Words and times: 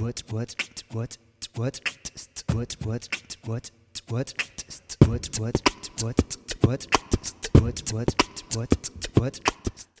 what 0.00 0.22
what 0.30 0.54
what 0.92 1.18
what 1.56 1.80
what 2.52 2.76
what 2.84 2.84
what 2.84 3.08
what 3.46 3.72
what 4.08 4.42
what 5.10 5.62
what 6.64 7.92
what 7.92 8.14
what 8.54 8.90
what 9.18 9.40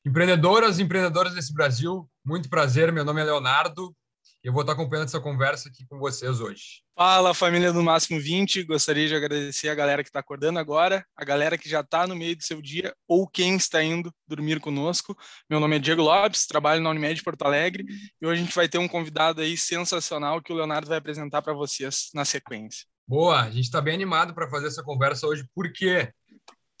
Empreendedoras 0.04 0.78
e 0.78 0.82
empreendedores 0.82 1.34
desse 1.34 1.52
Brasil, 1.52 2.08
muito 2.24 2.48
prazer. 2.48 2.90
Meu 2.92 3.04
nome 3.04 3.20
é 3.20 3.24
Leonardo 3.24 3.94
eu 4.42 4.52
vou 4.52 4.62
estar 4.62 4.72
acompanhando 4.72 5.06
essa 5.06 5.20
conversa 5.20 5.68
aqui 5.68 5.84
com 5.86 5.98
vocês 5.98 6.40
hoje. 6.40 6.82
Fala, 6.96 7.34
família 7.34 7.72
do 7.72 7.82
Máximo 7.82 8.20
20. 8.20 8.62
Gostaria 8.62 9.08
de 9.08 9.14
agradecer 9.14 9.68
a 9.68 9.74
galera 9.74 10.02
que 10.02 10.08
está 10.08 10.20
acordando 10.20 10.58
agora, 10.58 11.04
a 11.16 11.24
galera 11.24 11.58
que 11.58 11.68
já 11.68 11.80
está 11.80 12.06
no 12.06 12.14
meio 12.14 12.36
do 12.36 12.42
seu 12.42 12.62
dia 12.62 12.94
ou 13.06 13.26
quem 13.28 13.56
está 13.56 13.82
indo 13.82 14.12
dormir 14.26 14.60
conosco. 14.60 15.16
Meu 15.50 15.58
nome 15.58 15.76
é 15.76 15.78
Diego 15.78 16.02
Lopes, 16.02 16.46
trabalho 16.46 16.80
na 16.80 16.90
Unimed 16.90 17.22
Porto 17.22 17.42
Alegre 17.42 17.84
e 18.20 18.26
hoje 18.26 18.40
a 18.40 18.44
gente 18.44 18.54
vai 18.54 18.68
ter 18.68 18.78
um 18.78 18.88
convidado 18.88 19.40
aí 19.40 19.56
sensacional 19.56 20.40
que 20.40 20.52
o 20.52 20.56
Leonardo 20.56 20.88
vai 20.88 20.98
apresentar 20.98 21.42
para 21.42 21.52
vocês 21.52 22.10
na 22.14 22.24
sequência. 22.24 22.86
Boa, 23.06 23.42
a 23.42 23.50
gente 23.50 23.64
está 23.64 23.80
bem 23.80 23.94
animado 23.94 24.34
para 24.34 24.48
fazer 24.48 24.68
essa 24.68 24.82
conversa 24.82 25.26
hoje, 25.26 25.44
porque 25.54 26.12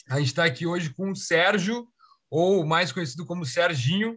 a 0.08 0.18
gente 0.18 0.28
está 0.28 0.44
aqui 0.44 0.66
hoje 0.66 0.92
com 0.94 1.10
o 1.10 1.16
Sérgio, 1.16 1.86
ou 2.30 2.64
mais 2.64 2.92
conhecido 2.92 3.24
como 3.26 3.46
Serginho, 3.46 4.16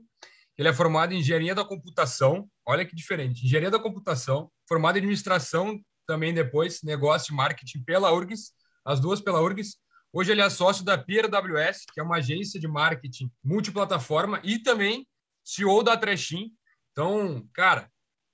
ele 0.61 0.69
é 0.69 0.73
formado 0.73 1.11
em 1.11 1.17
engenharia 1.17 1.55
da 1.55 1.65
computação. 1.65 2.47
Olha 2.63 2.85
que 2.85 2.95
diferente. 2.95 3.43
Engenharia 3.43 3.71
da 3.71 3.79
computação, 3.79 4.47
formado 4.69 4.95
em 4.95 4.99
administração 4.99 5.81
também 6.05 6.35
depois, 6.35 6.83
negócio 6.83 7.33
e 7.33 7.35
marketing 7.35 7.83
pela 7.83 8.13
URGS, 8.13 8.51
as 8.85 8.99
duas 8.99 9.19
pela 9.19 9.41
URGS. 9.41 9.77
Hoje 10.13 10.31
ele 10.31 10.39
é 10.39 10.47
sócio 10.51 10.85
da 10.85 10.99
PWS, 10.99 11.85
que 11.91 11.99
é 11.99 12.03
uma 12.03 12.17
agência 12.17 12.59
de 12.59 12.67
marketing 12.67 13.31
multiplataforma 13.43 14.39
e 14.43 14.59
também 14.59 15.07
CEO 15.43 15.81
da 15.81 15.97
Trechim. 15.97 16.51
Então, 16.91 17.43
cara, 17.55 17.89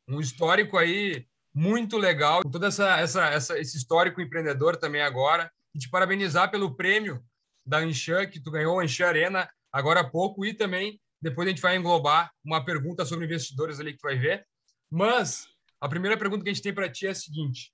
um 0.05 0.19
histórico 0.19 0.77
aí 0.77 1.25
muito 1.53 1.95
legal, 1.95 2.41
todo 2.41 2.65
essa, 2.65 2.99
essa, 2.99 3.25
essa, 3.27 3.57
esse 3.57 3.77
histórico 3.77 4.19
empreendedor 4.19 4.75
também 4.75 5.01
agora. 5.01 5.49
E 5.73 5.79
te 5.79 5.89
parabenizar 5.89 6.51
pelo 6.51 6.75
prêmio 6.75 7.23
da 7.65 7.85
Enxan, 7.85 8.27
que 8.27 8.41
tu 8.41 8.51
ganhou 8.51 8.81
a 8.81 9.07
Arena 9.07 9.49
agora 9.71 10.01
há 10.01 10.09
pouco, 10.09 10.45
e 10.45 10.53
também 10.53 10.99
depois 11.21 11.47
a 11.47 11.49
gente 11.49 11.61
vai 11.61 11.75
englobar 11.75 12.31
uma 12.43 12.63
pergunta 12.63 13.05
sobre 13.05 13.25
investidores 13.25 13.79
ali 13.79 13.93
que 13.93 13.99
tu 13.99 14.07
vai 14.07 14.17
ver. 14.17 14.45
Mas 14.89 15.47
a 15.81 15.89
primeira 15.89 16.17
pergunta 16.17 16.43
que 16.43 16.49
a 16.49 16.53
gente 16.53 16.63
tem 16.63 16.73
para 16.73 16.89
ti 16.89 17.07
é 17.07 17.11
a 17.11 17.15
seguinte: 17.15 17.71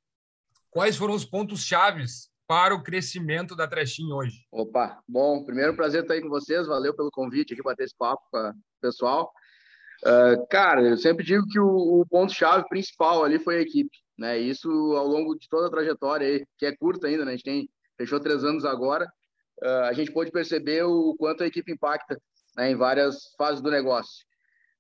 quais 0.70 0.96
foram 0.96 1.14
os 1.14 1.26
pontos 1.26 1.64
chaves 1.64 2.30
para 2.48 2.76
o 2.76 2.84
crescimento 2.84 3.56
da 3.56 3.68
Trechin 3.68 4.12
hoje? 4.12 4.46
Opa, 4.52 5.02
bom, 5.08 5.44
primeiro 5.44 5.76
prazer 5.76 6.02
estar 6.02 6.14
aí 6.14 6.22
com 6.22 6.30
vocês, 6.30 6.68
valeu 6.68 6.96
pelo 6.96 7.12
convite 7.12 7.54
aqui 7.54 7.64
para 7.64 7.76
ter 7.76 7.86
esse 7.86 7.96
papo 7.98 8.22
com 8.32 8.50
o 8.50 8.54
pessoal. 8.82 9.32
Uh, 10.06 10.46
cara, 10.50 10.82
eu 10.82 10.98
sempre 10.98 11.24
digo 11.26 11.48
que 11.48 11.60
o, 11.60 12.02
o 12.02 12.06
ponto-chave 12.06 12.68
principal 12.68 13.24
ali 13.24 13.40
foi 13.40 13.58
a 13.58 13.62
equipe, 13.62 13.98
né? 14.18 14.38
Isso 14.38 14.70
ao 14.70 15.08
longo 15.08 15.36
de 15.36 15.48
toda 15.48 15.68
a 15.68 15.70
trajetória 15.70 16.28
aí, 16.28 16.46
que 16.58 16.66
é 16.66 16.76
curta 16.76 17.08
ainda, 17.08 17.24
né? 17.24 17.32
A 17.32 17.36
gente 17.36 17.46
tem, 17.46 17.70
fechou 17.98 18.20
três 18.20 18.44
anos 18.44 18.66
agora, 18.66 19.06
uh, 19.64 19.86
a 19.86 19.94
gente 19.94 20.12
pôde 20.12 20.30
perceber 20.30 20.84
o 20.84 21.16
quanto 21.18 21.44
a 21.44 21.48
equipe 21.48 21.72
impacta 21.72 22.20
né, 22.56 22.72
em 22.72 22.76
várias 22.76 23.34
fases 23.38 23.62
do 23.62 23.72
negócio. 23.72 24.26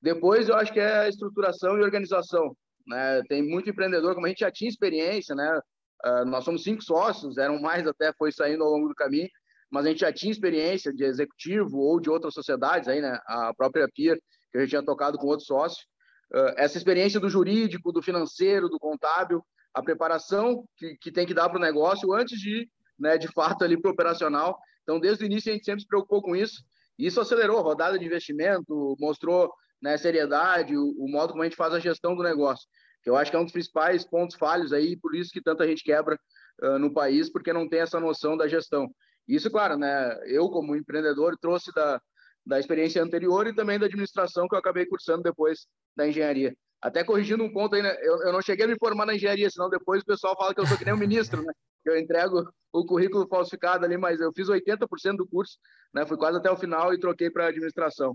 Depois, 0.01 0.49
eu 0.49 0.55
acho 0.55 0.73
que 0.73 0.79
é 0.79 0.99
a 0.99 1.09
estruturação 1.09 1.77
e 1.77 1.81
organização. 1.81 2.55
Né? 2.85 3.21
Tem 3.29 3.41
muito 3.41 3.69
empreendedor, 3.69 4.13
como 4.13 4.25
a 4.25 4.29
gente 4.29 4.39
já 4.39 4.51
tinha 4.51 4.69
experiência, 4.69 5.33
né? 5.33 5.59
Uh, 6.05 6.25
nós 6.25 6.43
somos 6.43 6.63
cinco 6.63 6.83
sócios, 6.83 7.37
eram 7.37 7.61
mais 7.61 7.87
até, 7.87 8.11
foi 8.13 8.29
saindo 8.29 8.61
ao 8.63 8.69
longo 8.69 8.89
do 8.89 8.95
caminho, 8.95 9.29
mas 9.71 9.85
a 9.85 9.89
gente 9.89 10.01
já 10.01 10.11
tinha 10.11 10.31
experiência 10.31 10.91
de 10.93 11.05
executivo 11.05 11.77
ou 11.77 11.97
de 11.99 12.09
outras 12.09 12.33
sociedades, 12.33 12.89
aí, 12.89 12.99
né? 12.99 13.17
a 13.25 13.53
própria 13.53 13.87
Peer, 13.95 14.19
que 14.51 14.57
a 14.57 14.61
gente 14.61 14.71
tinha 14.71 14.83
tocado 14.83 15.17
com 15.17 15.27
outros 15.27 15.47
sócios. 15.47 15.85
Uh, 16.33 16.53
essa 16.57 16.77
experiência 16.77 17.21
do 17.21 17.29
jurídico, 17.29 17.93
do 17.93 18.01
financeiro, 18.01 18.67
do 18.67 18.77
contábil, 18.77 19.41
a 19.73 19.81
preparação 19.81 20.65
que, 20.77 20.97
que 20.97 21.11
tem 21.11 21.25
que 21.25 21.33
dar 21.33 21.47
para 21.49 21.57
o 21.57 21.61
negócio 21.61 22.13
antes 22.13 22.37
de, 22.37 22.69
né, 22.99 23.17
de 23.17 23.31
fato, 23.31 23.63
ali 23.63 23.79
para 23.79 23.89
o 23.89 23.93
operacional. 23.93 24.59
Então, 24.83 24.99
desde 24.99 25.23
o 25.23 25.25
início, 25.25 25.51
a 25.51 25.55
gente 25.55 25.65
sempre 25.65 25.81
se 25.81 25.87
preocupou 25.87 26.21
com 26.21 26.35
isso. 26.35 26.61
Isso 26.97 27.19
acelerou 27.19 27.57
a 27.57 27.61
rodada 27.61 27.97
de 27.97 28.05
investimento, 28.05 28.95
mostrou 28.99 29.51
né, 29.81 29.97
seriedade, 29.97 30.77
o, 30.77 30.93
o, 30.97 31.09
modo 31.09 31.31
como 31.31 31.43
a 31.43 31.45
gente 31.45 31.57
faz 31.57 31.73
a 31.73 31.79
gestão 31.79 32.15
do 32.15 32.23
negócio, 32.23 32.65
que 33.01 33.09
eu 33.09 33.17
acho 33.17 33.29
que 33.29 33.35
é 33.35 33.39
um 33.39 33.43
dos 33.43 33.51
principais 33.51 34.05
pontos 34.05 34.37
falhos 34.37 34.71
aí, 34.71 34.97
por 34.97 35.13
isso 35.13 35.31
que 35.31 35.41
tanta 35.41 35.67
gente 35.67 35.83
quebra 35.83 36.17
uh, 36.61 36.79
no 36.79 36.93
país, 36.93 37.29
porque 37.29 37.51
não 37.51 37.67
tem 37.67 37.81
essa 37.81 37.99
noção 37.99 38.37
da 38.37 38.47
gestão. 38.47 38.89
Isso, 39.27 39.51
claro, 39.51 39.77
né, 39.77 40.17
eu 40.25 40.49
como 40.49 40.75
empreendedor 40.75 41.37
trouxe 41.37 41.71
da, 41.73 42.01
da 42.45 42.59
experiência 42.59 43.03
anterior 43.03 43.47
e 43.47 43.55
também 43.55 43.77
da 43.77 43.87
administração 43.87 44.47
que 44.47 44.55
eu 44.55 44.59
acabei 44.59 44.85
cursando 44.85 45.23
depois 45.23 45.67
da 45.95 46.07
engenharia. 46.07 46.55
Até 46.81 47.03
corrigindo 47.03 47.43
um 47.43 47.51
ponto 47.51 47.75
aí, 47.75 47.81
né, 47.81 47.95
eu, 48.01 48.23
eu 48.23 48.33
não 48.33 48.41
cheguei 48.41 48.65
a 48.65 48.67
me 48.69 48.77
formar 48.77 49.05
na 49.05 49.15
engenharia, 49.15 49.49
senão 49.49 49.69
depois 49.69 50.01
o 50.01 50.05
pessoal 50.05 50.35
fala 50.37 50.53
que 50.53 50.61
eu 50.61 50.67
sou 50.67 50.77
que 50.77 50.85
nem 50.85 50.93
o 50.93 50.97
ministro, 50.97 51.41
né? 51.41 51.53
Eu 51.89 51.97
entrego 51.97 52.49
o 52.71 52.85
currículo 52.85 53.27
falsificado 53.27 53.85
ali, 53.85 53.97
mas 53.97 54.19
eu 54.19 54.31
fiz 54.33 54.47
80% 54.47 55.17
do 55.17 55.27
curso, 55.27 55.57
né? 55.93 56.05
Fui 56.05 56.17
quase 56.17 56.37
até 56.37 56.49
o 56.49 56.57
final 56.57 56.93
e 56.93 56.99
troquei 56.99 57.29
para 57.29 57.47
administração. 57.47 58.11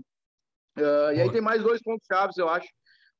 Uh, 0.77 1.11
e 1.15 1.21
aí 1.21 1.31
tem 1.31 1.41
mais 1.41 1.63
dois 1.63 1.81
pontos 1.81 2.05
chaves, 2.05 2.37
eu 2.37 2.49
acho. 2.49 2.67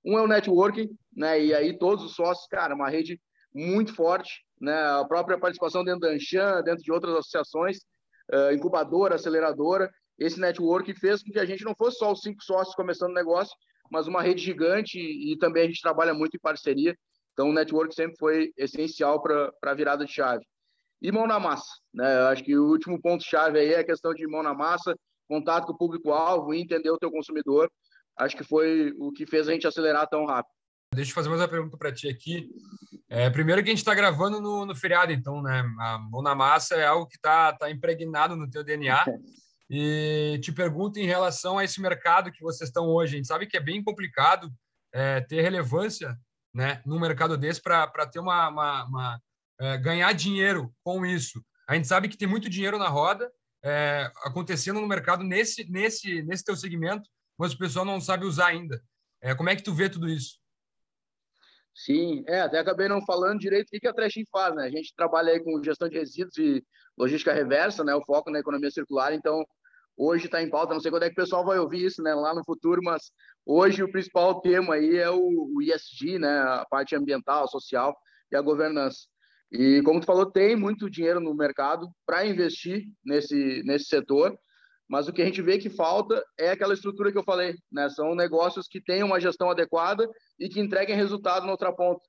Um 0.05 0.17
é 0.17 0.21
o 0.21 0.27
networking, 0.27 0.89
né? 1.15 1.43
E 1.43 1.53
aí 1.53 1.77
todos 1.77 2.03
os 2.03 2.15
sócios, 2.15 2.47
cara, 2.47 2.75
uma 2.75 2.89
rede 2.89 3.19
muito 3.53 3.93
forte, 3.93 4.43
né? 4.59 4.73
A 4.73 5.05
própria 5.05 5.39
participação 5.39 5.83
dentro 5.83 6.01
da 6.01 6.09
Anchan, 6.09 6.61
dentro 6.63 6.83
de 6.83 6.91
outras 6.91 7.13
associações, 7.15 7.77
uh, 8.33 8.53
incubadora, 8.53 9.15
aceleradora. 9.15 9.89
Esse 10.17 10.39
networking 10.39 10.93
fez 10.95 11.23
com 11.23 11.31
que 11.31 11.39
a 11.39 11.45
gente 11.45 11.63
não 11.63 11.73
fosse 11.75 11.97
só 11.97 12.11
os 12.11 12.21
cinco 12.21 12.43
sócios 12.43 12.75
começando 12.75 13.11
o 13.11 13.15
negócio, 13.15 13.55
mas 13.89 14.07
uma 14.07 14.21
rede 14.21 14.41
gigante 14.41 14.99
e, 14.99 15.33
e 15.33 15.37
também 15.37 15.63
a 15.63 15.67
gente 15.67 15.81
trabalha 15.81 16.13
muito 16.13 16.35
em 16.35 16.39
parceria. 16.39 16.95
Então, 17.39 17.51
o 17.51 17.53
network 17.53 17.95
sempre 17.95 18.17
foi 18.17 18.51
essencial 18.57 19.21
para 19.21 19.49
a 19.63 19.73
virada 19.73 20.05
de 20.05 20.11
chave. 20.11 20.45
E 21.01 21.09
mão 21.09 21.25
na 21.25 21.39
massa. 21.39 21.71
Né? 21.93 22.19
Eu 22.19 22.27
acho 22.27 22.43
que 22.43 22.57
o 22.57 22.65
último 22.65 23.01
ponto-chave 23.01 23.57
aí 23.57 23.71
é 23.75 23.79
a 23.79 23.85
questão 23.85 24.13
de 24.13 24.27
mão 24.27 24.43
na 24.43 24.53
massa, 24.53 24.93
contato 25.25 25.65
com 25.65 25.71
o 25.71 25.77
público-alvo 25.77 26.53
e 26.53 26.59
entender 26.59 26.91
o 26.91 26.97
teu 26.97 27.09
consumidor. 27.09 27.71
Acho 28.17 28.35
que 28.35 28.43
foi 28.43 28.93
o 28.99 29.13
que 29.13 29.25
fez 29.25 29.47
a 29.47 29.53
gente 29.53 29.65
acelerar 29.65 30.05
tão 30.09 30.25
rápido. 30.25 30.51
Deixa 30.93 31.11
eu 31.11 31.15
fazer 31.15 31.29
mais 31.29 31.41
uma 31.41 31.47
pergunta 31.47 31.77
para 31.77 31.93
ti 31.93 32.09
aqui. 32.09 32.49
É, 33.07 33.29
primeiro 33.29 33.63
que 33.63 33.69
a 33.69 33.71
gente 33.71 33.79
está 33.79 33.95
gravando 33.95 34.41
no, 34.41 34.65
no, 34.65 34.75
feriado, 34.75 35.13
então, 35.13 35.41
né? 35.41 35.63
A 35.79 35.97
mão 35.97 36.21
na 36.21 36.35
massa 36.35 36.75
é 36.75 36.85
algo 36.85 37.07
que 37.07 37.15
está 37.15 37.53
tá 37.53 37.71
impregnado 37.71 38.35
no 38.35 38.49
teu 38.49 38.65
DNA. 38.65 39.05
E 39.71 40.39
te 40.41 40.51
pergunto 40.51 40.97
em 40.97 41.05
relação 41.05 41.59
a 41.59 41.63
esse 41.63 41.79
mercado 41.79 42.31
que 42.31 42.41
vocês 42.41 42.69
estão 42.69 42.87
hoje. 42.87 43.13
A 43.13 43.17
gente 43.17 43.27
sabe 43.27 43.45
que 43.45 43.55
é 43.55 43.59
bem 43.59 43.83
complicado 43.83 44.51
é, 44.91 45.21
ter 45.21 45.43
relevância 45.43 46.17
né, 46.53 46.81
num 46.85 46.99
mercado 46.99 47.37
desse 47.37 47.61
para 47.61 47.87
ter 48.07 48.19
uma, 48.19 48.49
uma, 48.49 48.85
uma 48.85 49.21
é, 49.59 49.77
ganhar 49.77 50.11
dinheiro 50.13 50.73
com 50.83 51.05
isso. 51.05 51.43
A 51.67 51.75
gente 51.75 51.87
sabe 51.87 52.07
que 52.07 52.17
tem 52.17 52.27
muito 52.27 52.49
dinheiro 52.49 52.77
na 52.77 52.87
roda 52.87 53.31
é, 53.63 54.11
acontecendo 54.23 54.79
no 54.79 54.87
mercado 54.87 55.23
nesse 55.23 55.69
nesse 55.69 56.23
nesse 56.23 56.43
teu 56.43 56.55
segmento, 56.55 57.07
mas 57.37 57.53
o 57.53 57.57
pessoal 57.57 57.85
não 57.85 57.99
sabe 57.99 58.25
usar 58.25 58.47
ainda. 58.47 58.81
É, 59.21 59.35
como 59.35 59.49
é 59.49 59.55
que 59.55 59.63
tu 59.63 59.73
vê 59.73 59.89
tudo 59.89 60.09
isso? 60.09 60.39
Sim, 61.75 62.23
é, 62.27 62.41
até 62.41 62.59
acabei 62.59 62.87
não 62.87 63.05
falando 63.05 63.39
direito 63.39 63.67
o 63.67 63.79
que 63.79 63.87
a 63.87 63.93
Trashing 63.93 64.25
faz, 64.31 64.55
né? 64.55 64.65
A 64.65 64.69
gente 64.69 64.93
trabalha 64.95 65.31
aí 65.31 65.39
com 65.39 65.63
gestão 65.63 65.87
de 65.87 65.97
resíduos 65.97 66.37
e 66.37 66.63
logística 66.97 67.33
reversa, 67.33 67.83
né? 67.83 67.95
O 67.95 68.03
foco 68.03 68.29
na 68.29 68.39
economia 68.39 68.71
circular, 68.71 69.13
então 69.13 69.45
hoje 69.99 70.25
está 70.25 70.41
em 70.41 70.49
pauta, 70.49 70.73
não 70.73 70.81
sei 70.81 70.89
quando 70.89 71.03
é 71.03 71.07
que 71.07 71.13
o 71.13 71.23
pessoal 71.23 71.45
vai 71.45 71.59
ouvir 71.59 71.85
isso, 71.85 72.01
né? 72.01 72.15
Lá 72.15 72.33
no 72.33 72.43
futuro, 72.43 72.81
mas 72.81 73.11
Hoje 73.51 73.81
o 73.81 73.91
principal 73.91 74.41
tema 74.41 74.75
aí 74.75 74.97
é 74.97 75.09
o, 75.09 75.17
o 75.55 75.59
ESG, 75.59 76.19
né, 76.19 76.39
a 76.39 76.65
parte 76.69 76.95
ambiental, 76.95 77.47
social 77.47 77.97
e 78.31 78.35
a 78.35 78.41
governança. 78.41 79.07
E 79.51 79.81
como 79.81 79.99
tu 79.99 80.05
falou, 80.05 80.29
tem 80.29 80.55
muito 80.55 80.87
dinheiro 80.87 81.19
no 81.19 81.33
mercado 81.33 81.89
para 82.05 82.27
investir 82.27 82.83
nesse 83.03 83.63
nesse 83.65 83.85
setor, 83.85 84.37
mas 84.87 85.07
o 85.07 85.13
que 85.13 85.23
a 85.23 85.25
gente 85.25 85.41
vê 85.41 85.57
que 85.57 85.67
falta 85.67 86.23
é 86.37 86.51
aquela 86.51 86.75
estrutura 86.75 87.11
que 87.11 87.17
eu 87.17 87.23
falei, 87.23 87.55
né? 87.71 87.89
São 87.89 88.13
negócios 88.13 88.67
que 88.67 88.79
têm 88.79 89.01
uma 89.01 89.19
gestão 89.19 89.49
adequada 89.49 90.07
e 90.39 90.47
que 90.47 90.59
entreguem 90.59 90.95
resultado 90.95 91.47
na 91.47 91.51
outra 91.51 91.73
ponta. 91.73 92.01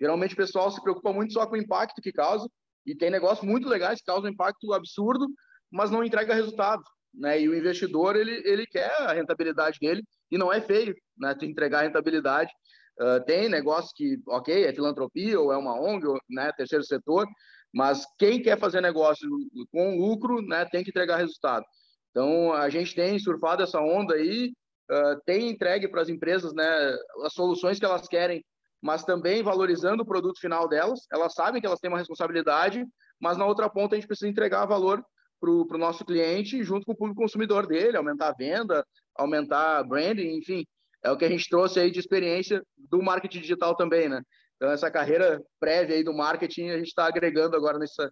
Geralmente 0.00 0.32
o 0.32 0.38
pessoal 0.38 0.70
se 0.70 0.82
preocupa 0.82 1.12
muito 1.12 1.34
só 1.34 1.46
com 1.46 1.56
o 1.56 1.60
impacto 1.60 2.00
que 2.00 2.10
causa 2.10 2.48
e 2.86 2.94
tem 2.96 3.10
negócios 3.10 3.46
muito 3.46 3.68
legais 3.68 3.98
que 3.98 4.06
causam 4.06 4.30
impacto 4.30 4.72
absurdo, 4.72 5.26
mas 5.70 5.90
não 5.90 6.02
entrega 6.02 6.32
resultado, 6.32 6.82
né? 7.16 7.40
E 7.40 7.48
o 7.48 7.56
investidor 7.56 8.16
ele 8.16 8.42
ele 8.44 8.66
quer 8.66 8.92
a 9.00 9.12
rentabilidade 9.12 9.78
dele 9.80 10.02
e 10.30 10.36
não 10.36 10.52
é 10.52 10.60
feio, 10.60 10.94
né? 11.18 11.34
Tu 11.34 11.44
entregar 11.46 11.82
rentabilidade. 11.82 12.52
Uh, 13.00 13.22
tem 13.26 13.48
negócio 13.48 13.90
que, 13.94 14.18
ok, 14.26 14.64
é 14.64 14.72
filantropia 14.72 15.38
ou 15.38 15.52
é 15.52 15.56
uma 15.56 15.78
ONG, 15.80 16.06
ou, 16.06 16.18
né? 16.30 16.50
Terceiro 16.56 16.84
setor, 16.84 17.26
mas 17.72 18.06
quem 18.18 18.42
quer 18.42 18.58
fazer 18.58 18.80
negócio 18.80 19.28
com 19.70 19.98
lucro, 19.98 20.40
né? 20.42 20.64
Tem 20.66 20.82
que 20.82 20.90
entregar 20.90 21.16
resultado. 21.16 21.64
Então, 22.10 22.52
a 22.52 22.70
gente 22.70 22.94
tem 22.94 23.18
surfado 23.18 23.62
essa 23.62 23.78
onda 23.80 24.14
aí, 24.14 24.52
uh, 24.90 25.20
tem 25.26 25.50
entregue 25.50 25.88
para 25.88 26.00
as 26.00 26.08
empresas, 26.08 26.54
né? 26.54 26.96
As 27.24 27.34
soluções 27.34 27.78
que 27.78 27.84
elas 27.84 28.08
querem, 28.08 28.44
mas 28.80 29.04
também 29.04 29.42
valorizando 29.42 30.02
o 30.02 30.06
produto 30.06 30.40
final 30.40 30.68
delas. 30.68 31.00
Elas 31.12 31.34
sabem 31.34 31.60
que 31.60 31.66
elas 31.66 31.80
têm 31.80 31.90
uma 31.90 31.98
responsabilidade, 31.98 32.84
mas 33.20 33.36
na 33.36 33.46
outra 33.46 33.68
ponta 33.68 33.94
a 33.94 33.98
gente 33.98 34.08
precisa 34.08 34.30
entregar 34.30 34.64
valor 34.64 35.04
para 35.38 35.50
o 35.50 35.78
nosso 35.78 36.04
cliente 36.04 36.62
junto 36.62 36.84
com 36.84 36.92
o 36.92 36.96
público 36.96 37.20
consumidor 37.20 37.66
dele, 37.66 37.96
aumentar 37.96 38.28
a 38.28 38.34
venda, 38.34 38.84
aumentar 39.14 39.84
branding, 39.84 40.36
enfim, 40.38 40.64
é 41.02 41.10
o 41.10 41.16
que 41.16 41.24
a 41.24 41.28
gente 41.28 41.48
trouxe 41.48 41.78
aí 41.78 41.90
de 41.90 41.98
experiência 41.98 42.62
do 42.76 43.02
marketing 43.02 43.40
digital 43.40 43.76
também, 43.76 44.08
né? 44.08 44.22
Então, 44.56 44.70
essa 44.70 44.90
carreira 44.90 45.40
prévia 45.60 45.96
aí 45.96 46.02
do 46.02 46.14
marketing, 46.14 46.70
a 46.70 46.78
gente 46.78 46.88
está 46.88 47.06
agregando 47.06 47.56
agora 47.56 47.78
nessa, 47.78 48.10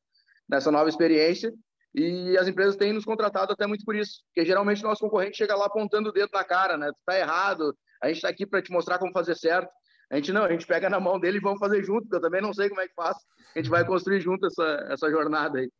nessa 0.48 0.70
nova 0.70 0.88
experiência. 0.88 1.52
E 1.94 2.36
as 2.36 2.48
empresas 2.48 2.76
têm 2.76 2.92
nos 2.92 3.04
contratado 3.04 3.52
até 3.52 3.66
muito 3.66 3.84
por 3.84 3.94
isso, 3.94 4.22
porque 4.26 4.44
geralmente 4.46 4.84
o 4.84 4.88
nosso 4.88 5.00
concorrente 5.00 5.36
chega 5.36 5.54
lá 5.54 5.66
apontando 5.66 6.08
o 6.08 6.12
dedo 6.12 6.30
na 6.32 6.44
cara, 6.44 6.76
né? 6.76 6.88
Tu 6.88 6.98
tá 7.06 7.18
errado, 7.18 7.74
a 8.02 8.08
gente 8.08 8.16
está 8.16 8.28
aqui 8.28 8.44
para 8.44 8.60
te 8.60 8.72
mostrar 8.72 8.98
como 8.98 9.12
fazer 9.12 9.36
certo. 9.36 9.70
A 10.10 10.16
gente 10.16 10.32
não, 10.32 10.44
a 10.44 10.50
gente 10.50 10.66
pega 10.66 10.90
na 10.90 11.00
mão 11.00 11.18
dele 11.18 11.38
e 11.38 11.40
vamos 11.40 11.58
fazer 11.58 11.82
junto, 11.82 12.02
porque 12.02 12.16
eu 12.16 12.20
também 12.20 12.42
não 12.42 12.52
sei 12.52 12.68
como 12.68 12.80
é 12.80 12.88
que 12.88 12.94
faz. 12.94 13.16
A 13.54 13.58
gente 13.58 13.70
vai 13.70 13.84
construir 13.86 14.20
junto 14.20 14.46
essa, 14.46 14.86
essa 14.90 15.10
jornada 15.10 15.58
aí. 15.58 15.70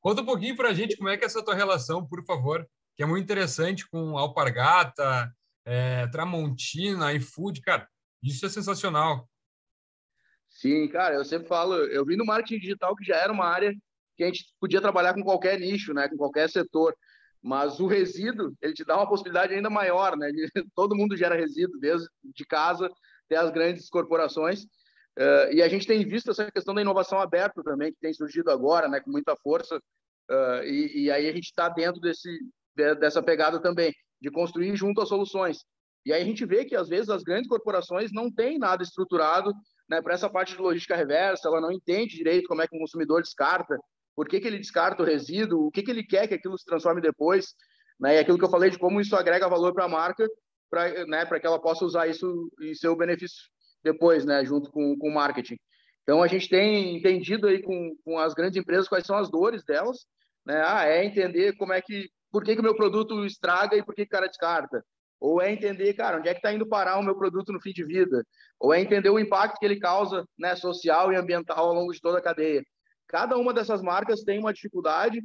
Conta 0.00 0.22
um 0.22 0.26
pouquinho 0.26 0.56
para 0.56 0.70
a 0.70 0.74
gente 0.74 0.96
como 0.96 1.08
é 1.08 1.16
que 1.16 1.24
é 1.24 1.26
essa 1.26 1.44
tua 1.44 1.54
relação, 1.54 2.06
por 2.06 2.24
favor, 2.24 2.66
que 2.96 3.02
é 3.02 3.06
muito 3.06 3.24
interessante 3.24 3.88
com 3.88 4.16
Alpargata, 4.16 5.32
é, 5.64 6.06
Tramontina, 6.08 7.12
iFood, 7.14 7.60
cara, 7.60 7.88
isso 8.22 8.46
é 8.46 8.48
sensacional. 8.48 9.28
Sim, 10.48 10.88
cara, 10.88 11.14
eu 11.14 11.24
sempre 11.24 11.46
falo, 11.46 11.74
eu 11.74 12.04
vim 12.04 12.16
no 12.16 12.24
marketing 12.24 12.58
digital 12.60 12.96
que 12.96 13.04
já 13.04 13.16
era 13.16 13.32
uma 13.32 13.46
área 13.46 13.72
que 14.16 14.24
a 14.24 14.26
gente 14.26 14.46
podia 14.60 14.80
trabalhar 14.80 15.14
com 15.14 15.22
qualquer 15.22 15.60
nicho, 15.60 15.92
né, 15.92 16.08
com 16.08 16.16
qualquer 16.16 16.50
setor, 16.50 16.96
mas 17.40 17.78
o 17.78 17.86
resíduo, 17.86 18.52
ele 18.60 18.74
te 18.74 18.84
dá 18.84 18.96
uma 18.96 19.08
possibilidade 19.08 19.54
ainda 19.54 19.70
maior, 19.70 20.16
né, 20.16 20.30
todo 20.74 20.96
mundo 20.96 21.16
gera 21.16 21.36
resíduo, 21.36 21.78
desde 21.78 22.08
de 22.34 22.44
casa 22.44 22.90
até 23.26 23.36
as 23.36 23.50
grandes 23.50 23.88
corporações, 23.88 24.66
uh, 25.18 25.52
e 25.52 25.62
a 25.62 25.68
gente 25.68 25.86
tem 25.86 26.04
visto 26.06 26.30
essa 26.30 26.50
questão 26.50 26.74
da 26.74 26.80
inovação 26.80 27.20
aberta 27.20 27.62
também, 27.62 27.92
que 27.92 27.98
tem 28.00 28.12
surgido 28.12 28.50
agora, 28.50 28.88
né, 28.88 29.00
com 29.00 29.10
muita 29.10 29.36
força, 29.36 29.76
uh, 29.76 30.62
e, 30.64 31.04
e, 31.04 31.10
aí 31.10 31.28
a 31.28 31.32
gente 31.32 31.46
está 31.46 31.68
dentro 31.68 32.00
desse, 32.00 32.30
dessa 32.74 33.22
pegada 33.22 33.60
também, 33.60 33.92
de 34.20 34.30
construir 34.30 34.74
junto 34.76 35.00
as 35.00 35.08
soluções. 35.08 35.58
E 36.06 36.12
aí 36.12 36.22
a 36.22 36.24
gente 36.24 36.46
vê 36.46 36.64
que, 36.64 36.76
às 36.76 36.88
vezes, 36.88 37.10
as 37.10 37.22
grandes 37.22 37.48
corporações 37.48 38.10
não 38.12 38.32
têm 38.32 38.58
nada 38.58 38.82
estruturado 38.82 39.52
né, 39.88 40.00
para 40.00 40.14
essa 40.14 40.30
parte 40.30 40.54
de 40.54 40.62
logística 40.62 40.96
reversa, 40.96 41.48
ela 41.48 41.60
não 41.60 41.72
entende 41.72 42.16
direito 42.16 42.48
como 42.48 42.62
é 42.62 42.68
que 42.68 42.76
o 42.76 42.80
consumidor 42.80 43.22
descarta, 43.22 43.78
por 44.14 44.28
que, 44.28 44.40
que 44.40 44.46
ele 44.46 44.58
descarta 44.58 45.02
o 45.02 45.06
resíduo, 45.06 45.66
o 45.66 45.70
que, 45.70 45.82
que 45.82 45.90
ele 45.90 46.04
quer 46.04 46.26
que 46.26 46.34
aquilo 46.34 46.58
se 46.58 46.64
transforme 46.64 47.00
depois, 47.00 47.54
né, 48.00 48.16
e 48.16 48.18
aquilo 48.18 48.38
que 48.38 48.44
eu 48.44 48.50
falei 48.50 48.70
de 48.70 48.78
como 48.78 49.00
isso 49.00 49.16
agrega 49.16 49.48
valor 49.48 49.72
para 49.72 49.84
a 49.84 49.88
marca, 49.88 50.26
para 50.70 51.06
né, 51.06 51.24
que 51.26 51.46
ela 51.46 51.60
possa 51.60 51.84
usar 51.84 52.06
isso 52.06 52.50
em 52.60 52.74
seu 52.74 52.96
benefício 52.96 53.42
depois, 53.92 54.24
né, 54.24 54.44
junto 54.44 54.70
com, 54.70 54.96
com 54.98 55.08
o 55.08 55.14
marketing. 55.14 55.56
Então, 56.02 56.22
a 56.22 56.26
gente 56.26 56.48
tem 56.48 56.96
entendido 56.96 57.46
aí 57.46 57.62
com, 57.62 57.94
com 58.04 58.18
as 58.18 58.32
grandes 58.34 58.56
empresas 58.56 58.88
quais 58.88 59.04
são 59.04 59.16
as 59.16 59.30
dores 59.30 59.62
delas, 59.64 60.06
né? 60.46 60.62
Ah, 60.66 60.86
é 60.86 61.04
entender 61.04 61.54
como 61.56 61.74
é 61.74 61.82
que, 61.82 62.08
por 62.30 62.42
que, 62.42 62.54
o 62.54 62.62
meu 62.62 62.74
produto 62.74 63.26
estraga 63.26 63.76
e 63.76 63.84
por 63.84 63.94
que 63.94 64.02
o 64.02 64.08
cara 64.08 64.26
descarta. 64.26 64.82
Ou 65.20 65.42
é 65.42 65.52
entender, 65.52 65.92
cara, 65.94 66.18
onde 66.18 66.28
é 66.28 66.32
que 66.32 66.38
está 66.38 66.52
indo 66.52 66.66
parar 66.66 66.98
o 66.98 67.02
meu 67.02 67.16
produto 67.16 67.52
no 67.52 67.60
fim 67.60 67.72
de 67.72 67.84
vida. 67.84 68.24
Ou 68.58 68.72
é 68.72 68.80
entender 68.80 69.10
o 69.10 69.18
impacto 69.18 69.58
que 69.58 69.66
ele 69.66 69.78
causa 69.78 70.24
né, 70.38 70.56
social 70.56 71.12
e 71.12 71.16
ambiental 71.16 71.68
ao 71.68 71.74
longo 71.74 71.92
de 71.92 72.00
toda 72.00 72.18
a 72.18 72.22
cadeia. 72.22 72.64
Cada 73.08 73.36
uma 73.36 73.52
dessas 73.52 73.82
marcas 73.82 74.22
tem 74.22 74.38
uma 74.38 74.52
dificuldade. 74.52 75.18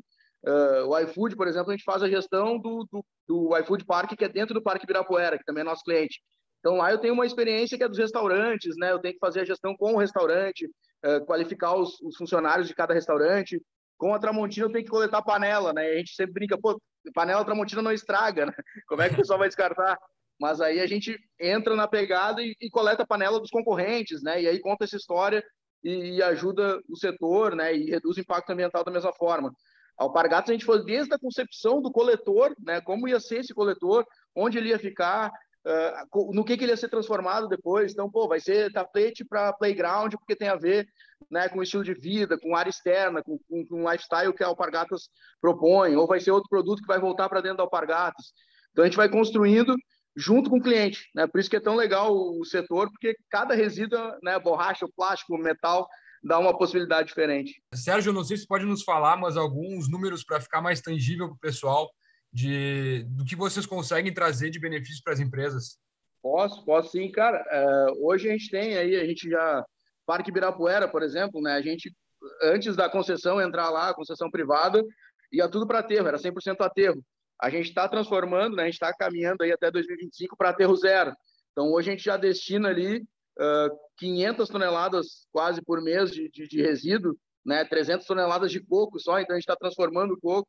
Uh, 0.45 0.87
o 0.89 0.99
iFood, 0.99 1.37
por 1.37 1.47
exemplo, 1.47 1.71
a 1.71 1.75
gente 1.75 1.85
faz 1.85 2.03
a 2.03 2.09
gestão 2.09 2.59
do, 2.59 2.85
do, 2.91 3.05
do 3.25 3.57
iFood 3.59 3.85
Park, 3.85 4.17
que 4.17 4.25
é 4.25 4.29
dentro 4.29 4.53
do 4.53 4.61
Parque 4.61 4.83
Ibirapuera, 4.83 5.37
que 5.37 5.45
também 5.45 5.61
é 5.61 5.65
nosso 5.65 5.83
cliente. 5.83 6.21
Então, 6.63 6.77
lá 6.77 6.89
eu 6.89 6.97
tenho 6.97 7.13
uma 7.13 7.25
experiência 7.25 7.77
que 7.77 7.83
é 7.83 7.89
dos 7.89 7.97
restaurantes, 7.97 8.77
né? 8.77 8.93
Eu 8.93 8.99
tenho 8.99 9.13
que 9.13 9.19
fazer 9.19 9.41
a 9.41 9.45
gestão 9.45 9.75
com 9.75 9.95
o 9.95 9.97
restaurante, 9.97 10.65
uh, 10.65 11.25
qualificar 11.25 11.75
os, 11.75 11.99
os 12.01 12.15
funcionários 12.15 12.69
de 12.69 12.73
cada 12.73 12.93
restaurante. 12.93 13.61
Com 13.97 14.13
a 14.13 14.19
Tramontina, 14.19 14.67
eu 14.67 14.71
tenho 14.71 14.85
que 14.85 14.89
coletar 14.89 15.21
panela, 15.21 15.73
né? 15.73 15.85
A 15.89 15.97
gente 15.97 16.15
sempre 16.15 16.31
brinca, 16.31 16.57
pô, 16.57 16.81
panela 17.13 17.43
Tramontina 17.43 17.81
não 17.81 17.91
estraga, 17.91 18.45
né? 18.45 18.53
Como 18.87 19.01
é 19.01 19.09
que 19.09 19.15
o 19.15 19.17
pessoal 19.17 19.37
vai 19.37 19.49
descartar? 19.49 19.99
Mas 20.39 20.61
aí 20.61 20.79
a 20.79 20.87
gente 20.87 21.19
entra 21.37 21.75
na 21.75 21.85
pegada 21.85 22.41
e, 22.41 22.55
e 22.61 22.69
coleta 22.69 23.03
a 23.03 23.07
panela 23.07 23.41
dos 23.41 23.51
concorrentes, 23.51 24.23
né? 24.23 24.41
E 24.41 24.47
aí 24.47 24.57
conta 24.61 24.85
essa 24.85 24.95
história 24.95 25.43
e, 25.83 26.15
e, 26.15 26.23
ajuda 26.23 26.79
o 26.87 26.95
setor, 26.95 27.57
né? 27.57 27.75
E 27.75 27.89
reduz 27.89 28.15
o 28.15 28.21
impacto 28.21 28.49
ambiental 28.51 28.85
da 28.85 28.91
mesma 28.91 29.11
forma. 29.11 29.53
Alpargatas 29.97 30.49
a 30.49 30.53
gente 30.53 30.65
foi 30.65 30.81
desde 30.85 31.13
a 31.13 31.19
concepção 31.19 31.81
do 31.81 31.91
coletor, 31.91 32.55
né? 32.65 32.79
Como 32.79 33.05
ia 33.05 33.19
ser 33.19 33.39
esse 33.39 33.53
coletor, 33.53 34.05
onde 34.33 34.57
ele 34.57 34.69
ia 34.69 34.79
ficar, 34.79 35.29
uh, 35.65 36.33
no 36.33 36.43
que, 36.43 36.57
que 36.57 36.63
ele 36.63 36.71
ia 36.71 36.77
ser 36.77 36.89
transformado 36.89 37.47
depois. 37.47 37.91
Então, 37.91 38.09
pô, 38.09 38.27
vai 38.27 38.39
ser 38.39 38.71
tapete 38.71 39.23
para 39.23 39.53
playground, 39.53 40.13
porque 40.13 40.35
tem 40.35 40.47
a 40.47 40.55
ver 40.55 40.87
né, 41.29 41.49
com 41.49 41.59
o 41.59 41.63
estilo 41.63 41.83
de 41.83 41.93
vida, 41.93 42.37
com 42.37 42.55
área 42.55 42.69
externa, 42.69 43.23
com, 43.23 43.37
com, 43.49 43.65
com 43.65 43.83
o 43.83 43.91
lifestyle 43.91 44.33
que 44.33 44.43
a 44.43 44.47
Alpargatas 44.47 45.09
propõe, 45.41 45.95
ou 45.95 46.07
vai 46.07 46.19
ser 46.19 46.31
outro 46.31 46.49
produto 46.49 46.81
que 46.81 46.87
vai 46.87 46.99
voltar 46.99 47.29
para 47.29 47.41
dentro 47.41 47.57
da 47.57 47.63
Alpargatas. 47.63 48.33
Então, 48.71 48.83
a 48.83 48.87
gente 48.87 48.97
vai 48.97 49.09
construindo 49.09 49.75
junto 50.15 50.49
com 50.49 50.57
o 50.57 50.61
cliente. 50.61 51.09
Né? 51.15 51.27
Por 51.27 51.39
isso 51.39 51.49
que 51.49 51.55
é 51.55 51.61
tão 51.61 51.75
legal 51.75 52.13
o 52.13 52.45
setor, 52.45 52.89
porque 52.89 53.15
cada 53.29 53.55
resíduo, 53.55 53.99
né, 54.21 54.37
borracha, 54.39 54.87
plástico, 54.95 55.37
metal, 55.37 55.87
dá 56.23 56.39
uma 56.39 56.57
possibilidade 56.57 57.07
diferente. 57.07 57.61
Sérgio, 57.73 58.13
não 58.13 58.23
sei 58.23 58.37
se 58.37 58.47
pode 58.47 58.65
nos 58.65 58.83
falar, 58.83 59.17
mas 59.17 59.35
alguns 59.35 59.89
números 59.89 60.23
para 60.23 60.39
ficar 60.39 60.61
mais 60.61 60.81
tangível 60.81 61.27
para 61.27 61.35
o 61.35 61.39
pessoal 61.39 61.89
de 62.33 63.03
do 63.09 63.23
que 63.23 63.35
vocês 63.35 63.65
conseguem 63.65 64.13
trazer 64.13 64.49
de 64.49 64.59
benefícios 64.59 65.01
para 65.01 65.13
as 65.13 65.19
empresas. 65.19 65.77
Posso, 66.21 66.65
posso 66.65 66.91
sim, 66.91 67.11
cara. 67.11 67.43
Uh, 67.51 68.07
hoje 68.07 68.27
a 68.27 68.31
gente 68.31 68.49
tem 68.49 68.77
aí, 68.77 68.95
a 68.95 69.05
gente 69.05 69.29
já 69.29 69.63
Parque 70.05 70.29
Ibirapuera, 70.29 70.87
por 70.87 71.03
exemplo, 71.03 71.41
né? 71.41 71.53
A 71.53 71.61
gente 71.61 71.93
antes 72.41 72.75
da 72.75 72.89
concessão 72.89 73.41
entrar 73.41 73.69
lá, 73.69 73.93
concessão 73.93 74.31
privada, 74.31 74.83
ia 75.31 75.49
tudo 75.49 75.67
para 75.67 75.79
aterro, 75.79 76.07
era 76.07 76.17
100% 76.17 76.61
aterro. 76.61 77.03
A 77.41 77.49
gente 77.49 77.67
está 77.67 77.87
transformando, 77.87 78.55
né? 78.55 78.63
A 78.63 78.65
gente 78.65 78.75
está 78.75 78.93
caminhando 78.93 79.43
aí 79.43 79.51
até 79.51 79.69
2025 79.69 80.37
para 80.37 80.49
aterro 80.49 80.75
zero. 80.75 81.13
Então 81.51 81.71
hoje 81.71 81.89
a 81.89 81.93
gente 81.93 82.05
já 82.05 82.17
destina 82.17 82.69
ali 82.69 82.99
uh, 82.99 83.77
500 83.97 84.49
toneladas 84.49 85.27
quase 85.31 85.61
por 85.61 85.81
mês 85.81 86.11
de, 86.11 86.29
de, 86.29 86.47
de, 86.47 86.61
resíduo, 86.61 87.17
né? 87.45 87.65
300 87.65 88.07
toneladas 88.07 88.51
de 88.51 88.61
coco 88.61 88.99
só. 88.99 89.19
Então 89.19 89.35
a 89.35 89.39
gente 89.39 89.43
está 89.43 89.55
transformando 89.55 90.13
o 90.13 90.19
coco. 90.19 90.47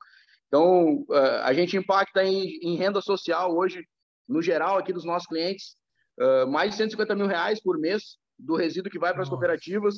Então 0.48 1.04
uh, 1.08 1.42
a 1.42 1.52
gente 1.52 1.76
impacta 1.76 2.22
em, 2.24 2.58
em, 2.62 2.76
renda 2.76 3.00
social 3.00 3.56
hoje 3.56 3.84
no 4.28 4.40
geral 4.40 4.78
aqui 4.78 4.92
dos 4.92 5.04
nossos 5.04 5.26
clientes 5.26 5.76
uh, 6.20 6.46
mais 6.46 6.70
de 6.70 6.76
150 6.76 7.14
mil 7.14 7.26
reais 7.26 7.60
por 7.60 7.78
mês 7.78 8.16
do 8.38 8.56
resíduo 8.56 8.90
que 8.90 8.98
vai 8.98 9.12
para 9.12 9.22
as 9.22 9.28
cooperativas. 9.28 9.96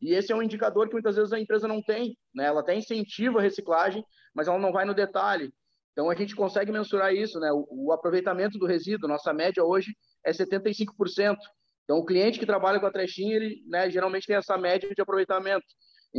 E 0.00 0.12
esse 0.14 0.32
é 0.32 0.36
um 0.36 0.42
indicador 0.42 0.86
que 0.86 0.94
muitas 0.94 1.16
vezes 1.16 1.32
a 1.32 1.40
empresa 1.40 1.66
não 1.66 1.82
tem. 1.82 2.16
Né? 2.34 2.46
Ela 2.46 2.60
até 2.60 2.76
incentiva 2.76 3.38
a 3.38 3.42
reciclagem, 3.42 4.04
mas 4.34 4.46
ela 4.46 4.58
não 4.58 4.72
vai 4.72 4.84
no 4.84 4.94
detalhe. 4.94 5.52
Então 5.92 6.08
a 6.08 6.14
gente 6.14 6.36
consegue 6.36 6.70
mensurar 6.70 7.12
isso, 7.12 7.40
né? 7.40 7.50
O, 7.52 7.66
o 7.70 7.92
aproveitamento 7.92 8.56
do 8.56 8.66
resíduo, 8.66 9.08
nossa 9.08 9.32
média 9.32 9.64
hoje 9.64 9.96
é 10.24 10.30
75%. 10.30 11.36
Então 11.82 11.98
o 11.98 12.04
cliente 12.04 12.38
que 12.38 12.46
trabalha 12.46 12.78
com 12.78 12.86
a 12.86 12.90
trechinha, 12.92 13.34
ele 13.34 13.62
né, 13.66 13.90
geralmente 13.90 14.26
tem 14.26 14.36
essa 14.36 14.56
média 14.56 14.88
de 14.94 15.02
aproveitamento. 15.02 15.66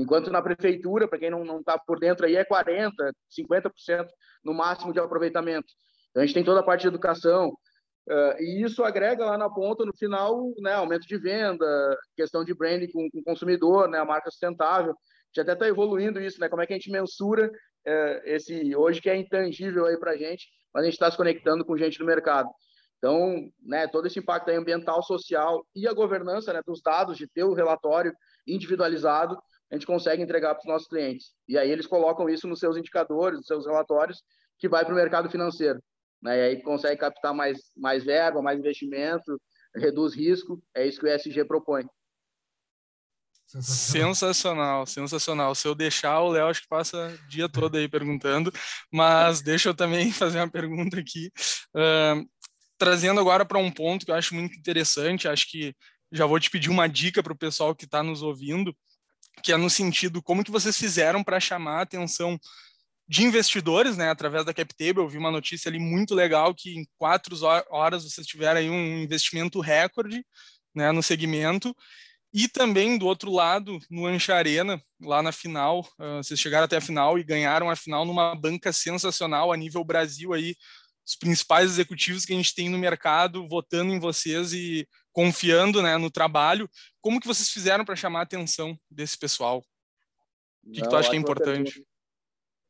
Enquanto 0.02 0.32
na 0.32 0.42
prefeitura, 0.42 1.08
para 1.08 1.20
quem 1.20 1.30
não 1.30 1.60
está 1.60 1.78
por 1.78 2.00
dentro 2.00 2.26
aí, 2.26 2.36
é 2.36 2.46
40%, 2.46 2.92
50% 3.30 4.08
no 4.44 4.54
máximo 4.54 4.94
de 4.94 5.00
aproveitamento. 5.00 5.68
Então 6.10 6.24
a 6.24 6.26
gente 6.26 6.36
tem 6.36 6.44
toda 6.44 6.62
a 6.62 6.64
parte 6.64 6.82
de 6.82 6.88
educação, 6.88 7.52
Uh, 8.10 8.42
e 8.42 8.64
isso 8.64 8.84
agrega 8.84 9.24
lá 9.24 9.38
na 9.38 9.48
ponta, 9.48 9.86
no 9.86 9.96
final, 9.96 10.52
né, 10.62 10.74
aumento 10.74 11.06
de 11.06 11.16
venda, 11.16 11.96
questão 12.16 12.44
de 12.44 12.56
branding 12.56 12.92
com, 12.92 13.08
com 13.12 13.20
o 13.20 13.24
consumidor, 13.24 13.88
né, 13.88 14.00
a 14.00 14.06
marca 14.06 14.32
sustentável. 14.32 14.94
A 14.94 14.96
gente 15.28 15.42
até 15.42 15.54
está 15.54 15.68
evoluindo 15.68 16.20
isso, 16.20 16.40
né? 16.40 16.50
Como 16.50 16.60
é 16.60 16.66
que 16.66 16.74
a 16.74 16.76
gente 16.76 16.90
mensura 16.90 17.46
uh, 17.48 18.22
esse 18.26 18.76
hoje 18.76 19.00
que 19.00 19.12
é 19.12 19.16
intangível 19.16 19.86
aí 19.86 19.96
para 19.96 20.14
a 20.14 20.18
gente, 20.18 20.48
mas 20.74 20.82
a 20.82 20.86
gente 20.86 20.96
está 20.96 21.12
se 21.12 21.18
conectando 21.18 21.64
com 21.64 21.78
gente 21.78 22.00
do 22.00 22.06
mercado. 22.06 22.50
Então, 22.98 23.48
né, 23.62 23.88
todo 23.88 24.08
esse 24.08 24.18
impacto 24.18 24.50
ambiental, 24.50 25.04
social 25.04 25.64
e 25.76 25.88
a 25.88 25.94
governança 25.94 26.52
né, 26.52 26.62
dos 26.66 26.82
dados, 26.82 27.16
de 27.16 27.28
ter 27.28 27.44
o 27.44 27.54
relatório 27.54 28.12
individualizado, 28.48 29.38
a 29.72 29.76
gente 29.76 29.86
consegue 29.86 30.22
entregar 30.22 30.56
para 30.56 30.62
os 30.62 30.68
nossos 30.68 30.88
clientes. 30.88 31.34
E 31.48 31.58
aí 31.58 31.70
eles 31.70 31.88
colocam 31.88 32.30
isso 32.30 32.48
nos 32.48 32.60
seus 32.60 32.78
indicadores, 32.78 33.38
nos 33.38 33.48
seus 33.48 33.66
relatórios, 33.66 34.22
que 34.58 34.68
vai 34.68 34.84
para 34.84 34.94
o 34.94 34.98
mercado 34.98 35.30
financeiro 35.30 35.80
né? 36.22 36.38
E 36.38 36.42
aí 36.42 36.62
consegue 36.62 37.00
captar 37.00 37.34
mais, 37.34 37.58
mais 37.76 38.04
verba, 38.04 38.42
mais 38.42 38.60
investimento, 38.60 39.40
reduz 39.76 40.16
risco. 40.16 40.62
É 40.76 40.88
isso 40.88 41.00
que 41.00 41.06
o 41.06 41.10
ESG 41.10 41.46
propõe. 41.46 41.86
Sensacional, 43.48 44.86
sensacional. 44.86 45.56
Se 45.56 45.68
eu 45.68 45.74
deixar, 45.74 46.20
o 46.22 46.30
Léo 46.30 46.48
acho 46.48 46.62
que 46.62 46.68
passa 46.68 47.08
o 47.08 47.30
dia 47.30 47.50
todo 47.50 47.78
aí 47.78 47.90
perguntando, 47.90 48.52
mas 48.94 49.42
deixa 49.42 49.70
eu 49.70 49.74
também 49.74 50.12
fazer 50.14 50.40
uma 50.40 50.52
pergunta 50.52 51.00
aqui. 51.00 51.32
Uh, 51.76 52.30
trazendo 52.78 53.20
agora 53.20 53.44
para 53.44 53.58
um 53.58 53.72
ponto 53.72 54.06
que 54.06 54.12
eu 54.12 54.16
acho 54.16 54.36
muito 54.36 54.56
interessante, 54.56 55.28
acho 55.28 55.50
que 55.50 55.74
já 56.12 56.28
vou 56.28 56.40
te 56.40 56.50
pedir 56.50 56.70
uma 56.70 56.88
dica 56.88 57.24
para 57.24 57.34
o 57.34 57.38
pessoal 57.38 57.76
que 57.76 57.86
está 57.86 58.04
nos 58.04 58.22
ouvindo, 58.22 58.76
que 59.42 59.52
é 59.52 59.58
no 59.58 59.70
sentido 59.70 60.22
como 60.22 60.44
que 60.44 60.52
vocês 60.52 60.78
fizeram 60.78 61.24
para 61.24 61.40
chamar 61.40 61.80
a 61.80 61.82
atenção 61.82 62.40
de 63.08 63.24
investidores, 63.24 63.98
né, 63.98 64.12
através 64.12 64.46
da 64.46 64.54
CapTable, 64.54 65.02
eu 65.02 65.10
vi 65.10 65.18
uma 65.18 65.32
notícia 65.32 65.68
ali 65.68 65.80
muito 65.80 66.14
legal 66.14 66.54
que 66.54 66.78
em 66.78 66.88
quatro 66.96 67.36
horas 67.72 68.04
vocês 68.04 68.28
tiveram 68.28 68.60
aí 68.60 68.70
um 68.70 69.00
investimento 69.00 69.60
recorde, 69.60 70.24
né, 70.76 70.92
no 70.92 71.02
segmento, 71.02 71.76
e 72.32 72.48
também 72.48 73.00
do 73.00 73.08
outro 73.08 73.32
lado, 73.32 73.80
no 73.90 74.06
Ancha 74.06 74.36
Arena, 74.36 74.80
lá 75.02 75.24
na 75.24 75.32
final, 75.32 75.80
uh, 76.00 76.18
vocês 76.18 76.40
chegaram 76.40 76.66
até 76.66 76.78
a 76.78 76.82
final 76.82 77.18
e 77.18 77.24
ganharam 77.24 77.70
a 77.72 77.76
final 77.76 78.06
numa 78.06 78.36
banca 78.36 78.72
sensacional 78.72 79.52
a 79.52 79.58
nível 79.58 79.84
Brasil 79.84 80.32
aí, 80.32 80.56
os 81.10 81.16
principais 81.16 81.72
executivos 81.72 82.24
que 82.24 82.34
a 82.34 82.36
gente 82.36 82.54
tem 82.54 82.70
no 82.70 82.78
mercado 82.78 83.48
votando 83.48 83.92
em 83.92 84.00
vocês 84.00 84.54
e 84.54 84.88
confiando 85.12 85.82
né, 85.82 85.98
no 85.98 86.12
trabalho. 86.12 86.70
Como 87.02 87.20
que 87.20 87.26
vocês 87.26 87.50
fizeram 87.50 87.84
para 87.84 87.96
chamar 87.96 88.20
a 88.20 88.24
atenção 88.24 88.78
desse 88.92 89.18
pessoal? 89.18 89.66
O 90.64 90.72
que, 90.72 90.80
Não, 90.80 90.84
que 90.84 90.90
tu 90.90 90.96
acha 90.96 91.10
que 91.10 91.16
é 91.16 91.20
importante? 91.20 91.84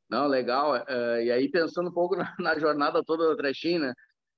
Não, 0.09 0.25
legal. 0.25 0.73
Uh, 0.73 1.21
e 1.21 1.31
aí, 1.31 1.51
pensando 1.51 1.89
um 1.89 1.93
pouco 1.93 2.15
na, 2.15 2.33
na 2.39 2.57
jornada 2.57 3.03
toda 3.03 3.27
da 3.27 3.35
Trechin, 3.35 3.79
né? 3.79 3.93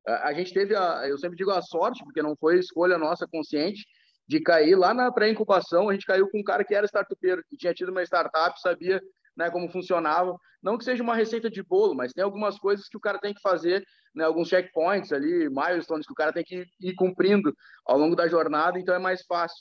Uh, 0.07 0.13
a 0.23 0.33
gente 0.33 0.51
teve, 0.51 0.75
a, 0.75 1.07
eu 1.07 1.19
sempre 1.19 1.37
digo 1.37 1.51
a 1.51 1.61
sorte, 1.61 2.03
porque 2.03 2.23
não 2.23 2.35
foi 2.35 2.57
escolha 2.57 2.97
nossa 2.97 3.27
consciente, 3.27 3.85
de 4.27 4.39
cair 4.39 4.75
lá 4.75 4.95
na 4.95 5.11
pré-incubação. 5.11 5.89
A 5.89 5.93
gente 5.93 6.07
caiu 6.07 6.27
com 6.27 6.39
um 6.39 6.43
cara 6.43 6.65
que 6.65 6.73
era 6.73 6.87
startupeiro, 6.87 7.43
que 7.47 7.55
tinha 7.55 7.73
tido 7.73 7.91
uma 7.91 8.01
startup, 8.01 8.59
sabia 8.59 8.99
né, 9.35 9.49
como 9.49 9.69
funcionava. 9.69 10.35
Não 10.61 10.77
que 10.77 10.83
seja 10.83 11.03
uma 11.03 11.15
receita 11.15 11.49
de 11.49 11.63
bolo, 11.63 11.95
mas 11.95 12.13
tem 12.13 12.23
algumas 12.23 12.57
coisas 12.59 12.87
que 12.87 12.97
o 12.97 12.99
cara 12.99 13.19
tem 13.19 13.33
que 13.33 13.41
fazer, 13.41 13.83
né, 14.13 14.23
alguns 14.23 14.47
checkpoints 14.47 15.11
ali, 15.11 15.49
milestones 15.49 16.05
que 16.05 16.13
o 16.13 16.15
cara 16.15 16.33
tem 16.33 16.43
que 16.43 16.65
ir 16.79 16.93
cumprindo 16.95 17.53
ao 17.85 17.97
longo 17.97 18.15
da 18.15 18.27
jornada, 18.27 18.79
então 18.79 18.93
é 18.93 18.99
mais 18.99 19.23
fácil. 19.25 19.57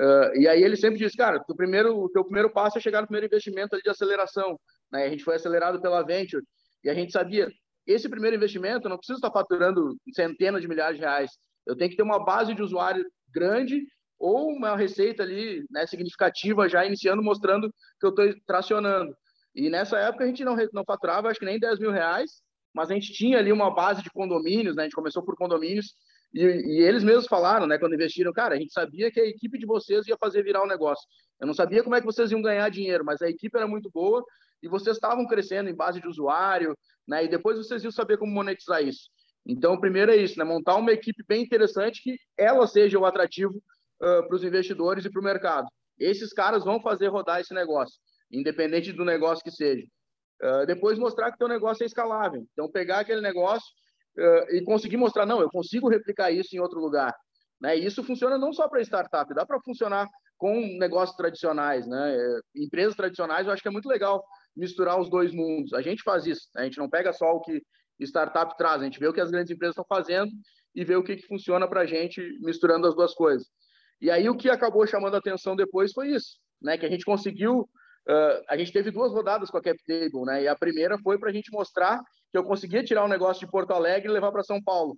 Uh, 0.00 0.38
e 0.38 0.46
aí 0.46 0.62
ele 0.62 0.76
sempre 0.76 0.98
diz, 0.98 1.14
cara, 1.14 1.42
o 1.48 1.56
primeiro, 1.56 1.98
o 1.98 2.08
teu 2.08 2.24
primeiro 2.24 2.50
passo 2.50 2.78
é 2.78 2.80
chegar 2.80 3.00
no 3.00 3.08
primeiro 3.08 3.26
investimento 3.26 3.74
ali 3.74 3.82
de 3.82 3.90
aceleração. 3.90 4.58
Né? 4.92 5.04
A 5.04 5.10
gente 5.10 5.24
foi 5.24 5.34
acelerado 5.34 5.80
pela 5.80 6.04
Venture 6.04 6.42
e 6.84 6.88
a 6.88 6.94
gente 6.94 7.10
sabia, 7.10 7.50
esse 7.84 8.08
primeiro 8.08 8.36
investimento 8.36 8.86
eu 8.86 8.90
não 8.90 8.96
preciso 8.96 9.16
estar 9.16 9.32
faturando 9.32 9.96
centenas 10.14 10.62
de 10.62 10.68
milhares 10.68 10.96
de 10.96 11.02
reais. 11.02 11.32
Eu 11.66 11.76
tenho 11.76 11.90
que 11.90 11.96
ter 11.96 12.02
uma 12.02 12.24
base 12.24 12.54
de 12.54 12.62
usuário 12.62 13.04
grande 13.34 13.82
ou 14.18 14.50
uma 14.50 14.76
receita 14.76 15.22
ali 15.22 15.64
né, 15.70 15.86
significativa 15.86 16.68
já 16.68 16.84
iniciando, 16.84 17.22
mostrando 17.22 17.72
que 18.00 18.06
eu 18.06 18.10
estou 18.10 18.34
tracionando. 18.46 19.16
E 19.54 19.70
nessa 19.70 19.98
época 19.98 20.24
a 20.24 20.26
gente 20.26 20.44
não, 20.44 20.56
não 20.72 20.84
faturava, 20.84 21.28
acho 21.28 21.40
que 21.40 21.46
nem 21.46 21.58
10 21.58 21.78
mil 21.78 21.90
reais, 21.90 22.42
mas 22.74 22.90
a 22.90 22.94
gente 22.94 23.12
tinha 23.12 23.38
ali 23.38 23.52
uma 23.52 23.74
base 23.74 24.02
de 24.02 24.10
condomínios, 24.10 24.76
né? 24.76 24.82
A 24.82 24.84
gente 24.86 24.94
começou 24.94 25.22
por 25.24 25.36
condomínios 25.36 25.94
e, 26.32 26.42
e, 26.42 26.82
eles 26.82 27.02
mesmos 27.02 27.26
falaram, 27.26 27.66
né, 27.66 27.78
quando 27.78 27.94
investiram, 27.94 28.32
cara, 28.32 28.54
a 28.54 28.58
gente 28.58 28.72
sabia 28.72 29.10
que 29.10 29.20
a 29.20 29.26
equipe 29.26 29.58
de 29.58 29.64
vocês 29.64 30.06
ia 30.06 30.16
fazer 30.18 30.42
virar 30.42 30.60
o 30.60 30.64
um 30.64 30.68
negócio. 30.68 31.06
Eu 31.40 31.46
não 31.46 31.54
sabia 31.54 31.82
como 31.82 31.94
é 31.94 32.00
que 32.00 32.06
vocês 32.06 32.30
iam 32.30 32.42
ganhar 32.42 32.68
dinheiro, 32.68 33.04
mas 33.04 33.22
a 33.22 33.28
equipe 33.28 33.56
era 33.56 33.66
muito 33.66 33.90
boa 33.90 34.22
e 34.62 34.68
vocês 34.68 34.96
estavam 34.96 35.26
crescendo 35.26 35.70
em 35.70 35.74
base 35.74 36.00
de 36.00 36.08
usuário, 36.08 36.76
né? 37.06 37.24
E 37.24 37.28
depois 37.28 37.56
vocês 37.56 37.82
iam 37.82 37.92
saber 37.92 38.18
como 38.18 38.32
monetizar 38.32 38.82
isso. 38.82 39.08
Então, 39.46 39.80
primeiro 39.80 40.12
é 40.12 40.16
isso, 40.16 40.38
né? 40.38 40.44
Montar 40.44 40.76
uma 40.76 40.92
equipe 40.92 41.24
bem 41.26 41.42
interessante 41.42 42.02
que 42.02 42.18
ela 42.36 42.66
seja 42.66 42.98
o 42.98 43.06
atrativo 43.06 43.62
uh, 44.00 44.26
para 44.26 44.34
os 44.34 44.44
investidores 44.44 45.04
e 45.04 45.10
para 45.10 45.20
o 45.20 45.24
mercado. 45.24 45.68
Esses 45.98 46.32
caras 46.32 46.64
vão 46.64 46.80
fazer 46.80 47.08
rodar 47.08 47.40
esse 47.40 47.52
negócio, 47.52 47.98
independente 48.30 48.92
do 48.92 49.04
negócio 49.04 49.42
que 49.42 49.50
seja. 49.50 49.86
Uh, 50.42 50.66
depois 50.66 50.98
mostrar 50.98 51.30
que 51.30 51.36
o 51.36 51.38
teu 51.38 51.48
negócio 51.48 51.82
é 51.82 51.86
escalável. 51.86 52.46
Então, 52.52 52.70
pegar 52.70 53.00
aquele 53.00 53.20
negócio 53.20 53.66
uh, 54.16 54.54
e 54.54 54.64
conseguir 54.64 54.96
mostrar, 54.96 55.26
não, 55.26 55.40
eu 55.40 55.50
consigo 55.50 55.88
replicar 55.88 56.30
isso 56.30 56.54
em 56.54 56.60
outro 56.60 56.80
lugar. 56.80 57.14
Né? 57.60 57.76
Isso 57.76 58.04
funciona 58.04 58.38
não 58.38 58.52
só 58.52 58.68
para 58.68 58.80
startup, 58.82 59.34
dá 59.34 59.44
para 59.44 59.60
funcionar 59.60 60.08
com 60.36 60.54
negócios 60.78 61.16
tradicionais, 61.16 61.84
né? 61.88 62.16
Empresas 62.54 62.94
tradicionais, 62.94 63.44
eu 63.44 63.52
acho 63.52 63.60
que 63.60 63.66
é 63.66 63.72
muito 63.72 63.88
legal 63.88 64.24
misturar 64.56 65.00
os 65.00 65.10
dois 65.10 65.32
mundos. 65.32 65.72
A 65.72 65.82
gente 65.82 66.02
faz 66.04 66.26
isso, 66.26 66.48
né? 66.54 66.62
a 66.62 66.64
gente 66.64 66.78
não 66.78 66.88
pega 66.88 67.12
só 67.12 67.26
o 67.32 67.40
que 67.40 67.60
startup 68.00 68.56
traz, 68.56 68.80
a 68.80 68.84
gente 68.84 69.00
vê 69.00 69.08
o 69.08 69.12
que 69.12 69.20
as 69.20 69.30
grandes 69.30 69.50
empresas 69.50 69.72
estão 69.72 69.84
fazendo 69.88 70.30
e 70.74 70.84
vê 70.84 70.94
o 70.94 71.02
que, 71.02 71.16
que 71.16 71.26
funciona 71.26 71.68
para 71.68 71.80
a 71.80 71.86
gente 71.86 72.20
misturando 72.40 72.86
as 72.86 72.94
duas 72.94 73.14
coisas. 73.14 73.48
E 74.00 74.10
aí 74.10 74.28
o 74.28 74.36
que 74.36 74.48
acabou 74.48 74.86
chamando 74.86 75.14
a 75.14 75.18
atenção 75.18 75.56
depois 75.56 75.92
foi 75.92 76.08
isso, 76.08 76.38
né? 76.62 76.78
Que 76.78 76.86
a 76.86 76.90
gente 76.90 77.04
conseguiu, 77.04 77.60
uh, 77.60 78.44
a 78.48 78.56
gente 78.56 78.72
teve 78.72 78.90
duas 78.90 79.12
rodadas 79.12 79.50
com 79.50 79.58
a 79.58 79.62
CapTable, 79.62 80.24
né? 80.24 80.42
E 80.42 80.48
a 80.48 80.56
primeira 80.56 80.98
foi 80.98 81.18
para 81.18 81.30
a 81.30 81.32
gente 81.32 81.50
mostrar 81.52 82.00
que 82.30 82.38
eu 82.38 82.44
conseguia 82.44 82.84
tirar 82.84 83.04
um 83.04 83.08
negócio 83.08 83.44
de 83.44 83.50
Porto 83.50 83.72
Alegre 83.72 84.08
e 84.08 84.12
levar 84.12 84.30
para 84.30 84.44
São 84.44 84.62
Paulo. 84.62 84.96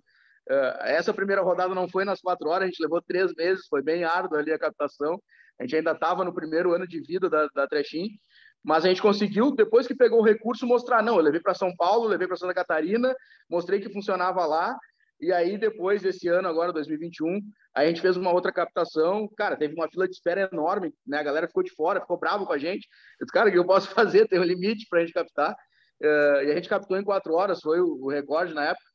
Uh, 0.49 0.83
essa 0.83 1.13
primeira 1.13 1.41
rodada 1.41 1.73
não 1.73 1.87
foi 1.87 2.05
nas 2.05 2.21
quatro 2.21 2.49
horas, 2.49 2.63
a 2.63 2.67
gente 2.67 2.81
levou 2.81 3.01
três 3.01 3.33
meses, 3.35 3.67
foi 3.67 3.81
bem 3.81 4.03
árduo 4.03 4.37
ali 4.37 4.51
a 4.51 4.59
captação. 4.59 5.21
A 5.59 5.63
gente 5.63 5.75
ainda 5.75 5.91
estava 5.91 6.23
no 6.23 6.33
primeiro 6.33 6.73
ano 6.73 6.87
de 6.87 6.99
vida 7.01 7.29
da, 7.29 7.47
da 7.53 7.67
Trechin, 7.67 8.09
mas 8.63 8.85
a 8.85 8.89
gente 8.89 9.01
conseguiu, 9.01 9.51
depois 9.51 9.87
que 9.87 9.95
pegou 9.95 10.19
o 10.19 10.25
recurso, 10.25 10.67
mostrar: 10.67 11.01
não, 11.01 11.15
eu 11.15 11.21
levei 11.21 11.39
para 11.39 11.53
São 11.53 11.75
Paulo, 11.75 12.07
levei 12.07 12.27
para 12.27 12.37
Santa 12.37 12.53
Catarina, 12.53 13.15
mostrei 13.49 13.79
que 13.79 13.91
funcionava 13.91 14.45
lá 14.45 14.77
e 15.21 15.31
aí, 15.31 15.55
depois 15.57 16.01
desse 16.01 16.27
ano, 16.27 16.47
agora, 16.47 16.73
2021, 16.73 17.39
a 17.75 17.85
gente 17.85 18.01
fez 18.01 18.17
uma 18.17 18.31
outra 18.31 18.51
captação. 18.51 19.29
Cara, 19.37 19.55
teve 19.55 19.75
uma 19.75 19.87
fila 19.87 20.07
de 20.07 20.15
espera 20.15 20.49
enorme, 20.51 20.91
né? 21.05 21.19
A 21.19 21.23
galera 21.23 21.47
ficou 21.47 21.61
de 21.61 21.71
fora, 21.71 22.01
ficou 22.01 22.17
bravo 22.17 22.45
com 22.47 22.53
a 22.53 22.57
gente. 22.57 22.87
Eu 23.19 23.25
disse, 23.25 23.31
cara, 23.31 23.49
o 23.49 23.51
que 23.51 23.57
eu 23.59 23.65
posso 23.65 23.87
fazer? 23.93 24.27
Tem 24.27 24.39
um 24.39 24.43
limite 24.43 24.87
para 24.89 24.99
a 24.99 25.01
gente 25.05 25.13
captar. 25.13 25.53
Uh, 26.01 26.41
e 26.43 26.51
a 26.51 26.55
gente 26.55 26.67
captou 26.67 26.97
em 26.97 27.03
quatro 27.03 27.33
horas, 27.33 27.61
foi 27.61 27.79
o, 27.79 27.99
o 28.01 28.09
recorde 28.09 28.55
na 28.55 28.65
época. 28.69 28.85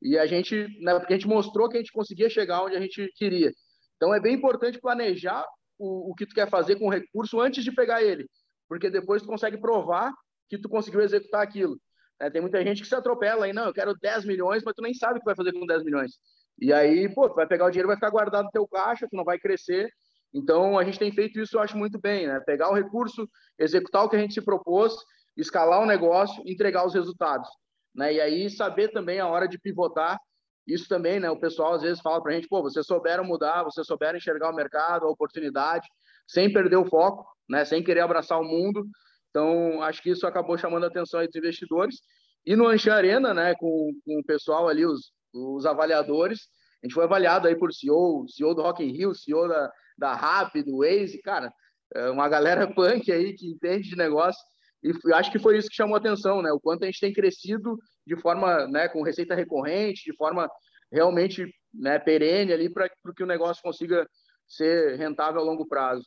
E 0.00 0.16
a 0.16 0.24
gente, 0.26 0.68
né, 0.80 0.96
porque 0.98 1.14
a 1.14 1.16
gente 1.16 1.28
mostrou 1.28 1.68
que 1.68 1.76
a 1.76 1.80
gente 1.80 1.92
conseguia 1.92 2.30
chegar 2.30 2.62
onde 2.62 2.76
a 2.76 2.80
gente 2.80 3.10
queria. 3.16 3.52
Então, 3.96 4.14
é 4.14 4.20
bem 4.20 4.34
importante 4.34 4.80
planejar 4.80 5.44
o, 5.78 6.10
o 6.10 6.14
que 6.14 6.26
tu 6.26 6.34
quer 6.34 6.48
fazer 6.48 6.76
com 6.76 6.86
o 6.86 6.90
recurso 6.90 7.40
antes 7.40 7.64
de 7.64 7.72
pegar 7.72 8.02
ele, 8.02 8.28
porque 8.68 8.88
depois 8.88 9.22
tu 9.22 9.28
consegue 9.28 9.58
provar 9.58 10.12
que 10.48 10.58
tu 10.58 10.68
conseguiu 10.68 11.00
executar 11.00 11.42
aquilo. 11.42 11.76
É, 12.22 12.30
tem 12.30 12.40
muita 12.40 12.62
gente 12.62 12.80
que 12.80 12.88
se 12.88 12.94
atropela 12.94 13.46
aí, 13.46 13.52
não, 13.52 13.66
eu 13.66 13.72
quero 13.72 13.98
10 13.98 14.24
milhões, 14.24 14.62
mas 14.64 14.74
tu 14.74 14.80
nem 14.80 14.94
sabe 14.94 15.16
o 15.16 15.18
que 15.18 15.24
vai 15.24 15.34
fazer 15.34 15.52
com 15.52 15.66
10 15.66 15.82
milhões. 15.82 16.12
E 16.56 16.72
aí, 16.72 17.12
pô, 17.12 17.28
tu 17.28 17.34
vai 17.34 17.48
pegar 17.48 17.66
o 17.66 17.70
dinheiro, 17.70 17.88
vai 17.88 17.96
ficar 17.96 18.10
guardado 18.10 18.44
no 18.44 18.50
teu 18.52 18.66
caixa, 18.68 19.08
tu 19.10 19.16
não 19.16 19.24
vai 19.24 19.40
crescer. 19.40 19.90
Então, 20.32 20.78
a 20.78 20.84
gente 20.84 21.00
tem 21.00 21.10
feito 21.10 21.40
isso, 21.40 21.56
eu 21.56 21.60
acho 21.60 21.76
muito 21.76 22.00
bem, 22.00 22.28
né? 22.28 22.38
Pegar 22.46 22.70
o 22.70 22.74
recurso, 22.74 23.28
executar 23.58 24.04
o 24.04 24.08
que 24.08 24.14
a 24.14 24.20
gente 24.20 24.34
se 24.34 24.40
propôs, 24.40 24.94
escalar 25.36 25.82
o 25.82 25.86
negócio, 25.86 26.40
entregar 26.46 26.86
os 26.86 26.94
resultados. 26.94 27.48
Né? 27.92 28.14
E 28.14 28.20
aí, 28.20 28.48
saber 28.48 28.92
também 28.92 29.18
a 29.18 29.26
hora 29.26 29.48
de 29.48 29.58
pivotar. 29.58 30.16
Isso 30.64 30.86
também, 30.88 31.18
né? 31.18 31.28
O 31.28 31.40
pessoal 31.40 31.74
às 31.74 31.82
vezes 31.82 32.00
fala 32.00 32.22
para 32.22 32.30
a 32.30 32.34
gente, 32.36 32.46
pô, 32.46 32.62
vocês 32.62 32.86
souberam 32.86 33.24
mudar, 33.24 33.64
vocês 33.64 33.84
souberam 33.84 34.16
enxergar 34.16 34.48
o 34.48 34.54
mercado, 34.54 35.06
a 35.06 35.10
oportunidade, 35.10 35.88
sem 36.24 36.52
perder 36.52 36.76
o 36.76 36.86
foco, 36.86 37.26
né? 37.48 37.64
Sem 37.64 37.82
querer 37.82 38.00
abraçar 38.00 38.40
o 38.40 38.44
mundo. 38.44 38.86
Então, 39.32 39.82
acho 39.82 40.02
que 40.02 40.10
isso 40.10 40.26
acabou 40.26 40.58
chamando 40.58 40.84
a 40.84 40.88
atenção 40.88 41.24
dos 41.24 41.34
investidores. 41.34 41.96
E 42.44 42.54
no 42.54 42.68
Ancha 42.68 42.92
Arena, 42.92 43.32
né, 43.32 43.54
com, 43.54 43.90
com 44.04 44.20
o 44.20 44.24
pessoal 44.24 44.68
ali, 44.68 44.84
os, 44.84 45.10
os 45.32 45.64
avaliadores, 45.64 46.40
a 46.82 46.86
gente 46.86 46.94
foi 46.94 47.04
avaliado 47.04 47.48
aí 47.48 47.56
por 47.56 47.72
CEO, 47.72 48.26
CEO 48.28 48.54
do 48.54 48.60
Rock 48.60 48.84
in 48.84 48.92
Rio, 48.92 49.14
CEO 49.14 49.48
da, 49.48 49.72
da 49.96 50.14
Rap, 50.14 50.62
do 50.62 50.78
Waze, 50.78 51.22
cara, 51.22 51.50
é 51.94 52.10
uma 52.10 52.28
galera 52.28 52.66
punk 52.74 53.10
aí 53.10 53.32
que 53.32 53.48
entende 53.48 53.88
de 53.88 53.96
negócio. 53.96 54.40
E 54.82 54.92
acho 55.14 55.32
que 55.32 55.38
foi 55.38 55.56
isso 55.56 55.68
que 55.68 55.76
chamou 55.76 55.94
a 55.94 55.98
atenção, 55.98 56.42
né? 56.42 56.52
O 56.52 56.60
quanto 56.60 56.82
a 56.82 56.86
gente 56.86 57.00
tem 57.00 57.12
crescido 57.12 57.78
de 58.06 58.20
forma, 58.20 58.66
né, 58.66 58.88
com 58.88 59.02
receita 59.02 59.34
recorrente, 59.34 60.04
de 60.04 60.16
forma 60.16 60.50
realmente 60.90 61.46
né, 61.72 61.98
perene 61.98 62.52
ali 62.52 62.68
para 62.68 62.90
que 63.16 63.22
o 63.22 63.26
negócio 63.26 63.62
consiga 63.62 64.06
ser 64.46 64.96
rentável 64.98 65.40
a 65.40 65.44
longo 65.44 65.66
prazo. 65.66 66.04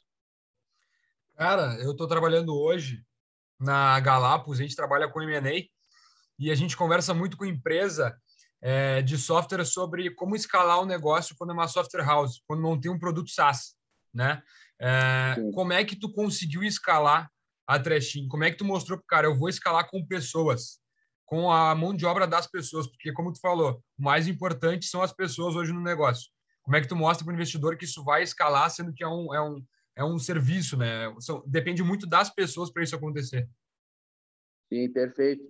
Cara, 1.36 1.78
eu 1.82 1.92
estou 1.92 2.08
trabalhando 2.08 2.54
hoje 2.54 3.02
na 3.60 4.00
Galapos, 4.00 4.60
a 4.60 4.64
gente 4.64 4.76
trabalha 4.76 5.08
com 5.08 5.22
M&A 5.22 5.66
e 6.38 6.52
a 6.52 6.56
gente 6.56 6.76
conversa 6.76 7.14
muito 7.14 7.38
com 7.38 7.46
empresa 7.46 8.16
é, 8.62 9.02
de 9.02 9.18
software 9.18 9.66
sobre 9.66 10.10
como 10.12 10.36
escalar 10.36 10.80
o 10.82 10.86
negócio 10.86 11.36
quando 11.38 11.52
é 11.52 11.54
uma 11.54 11.68
software 11.68 12.04
house, 12.04 12.42
quando 12.48 12.62
não 12.62 12.80
tem 12.80 12.92
um 12.92 13.00
produto 13.00 13.30
SaaS, 13.30 13.76
né? 14.14 14.42
É, 14.80 15.36
como 15.54 15.72
é 15.72 15.86
que 15.86 15.96
tu 15.96 16.12
conseguiu 16.12 16.64
escalar 16.64 17.30
a 17.68 17.80
Trashin? 17.80 18.28
Como 18.28 18.44
é 18.44 18.52
que 18.52 18.58
tu 18.58 18.66
mostrou 18.66 18.98
para 18.98 19.08
cara, 19.08 19.28
eu 19.28 19.38
vou 19.38 19.50
escalar 19.50 19.90
com 19.90 20.06
pessoas, 20.06 20.80
com 21.26 21.52
a 21.52 21.74
mão 21.74 21.96
de 21.96 22.06
obra 22.06 22.28
das 22.28 22.48
pessoas, 22.48 22.88
porque 22.88 23.14
como 23.14 23.32
tu 23.32 23.40
falou, 23.40 23.82
o 23.98 24.04
mais 24.04 24.28
importante 24.28 24.86
são 24.86 25.02
as 25.02 25.14
pessoas 25.14 25.56
hoje 25.56 25.72
no 25.72 25.82
negócio. 25.82 26.30
Como 26.62 26.76
é 26.76 26.82
que 26.82 26.88
tu 26.88 26.96
mostra 26.96 27.24
para 27.24 27.32
o 27.32 27.36
investidor 27.36 27.78
que 27.78 27.86
isso 27.86 28.04
vai 28.04 28.24
escalar, 28.24 28.70
sendo 28.70 28.94
que 28.94 29.04
é 29.04 29.08
um, 29.08 29.34
é 29.34 29.42
um, 29.42 29.64
é 29.96 30.04
um 30.04 30.20
serviço, 30.20 30.78
né? 30.78 31.14
Depende 31.46 31.82
muito 31.82 32.06
das 32.06 32.30
pessoas 32.30 32.72
para 32.72 32.84
isso 32.84 32.96
acontecer. 32.96 33.48
Sim, 34.72 34.92
perfeito. 34.92 35.44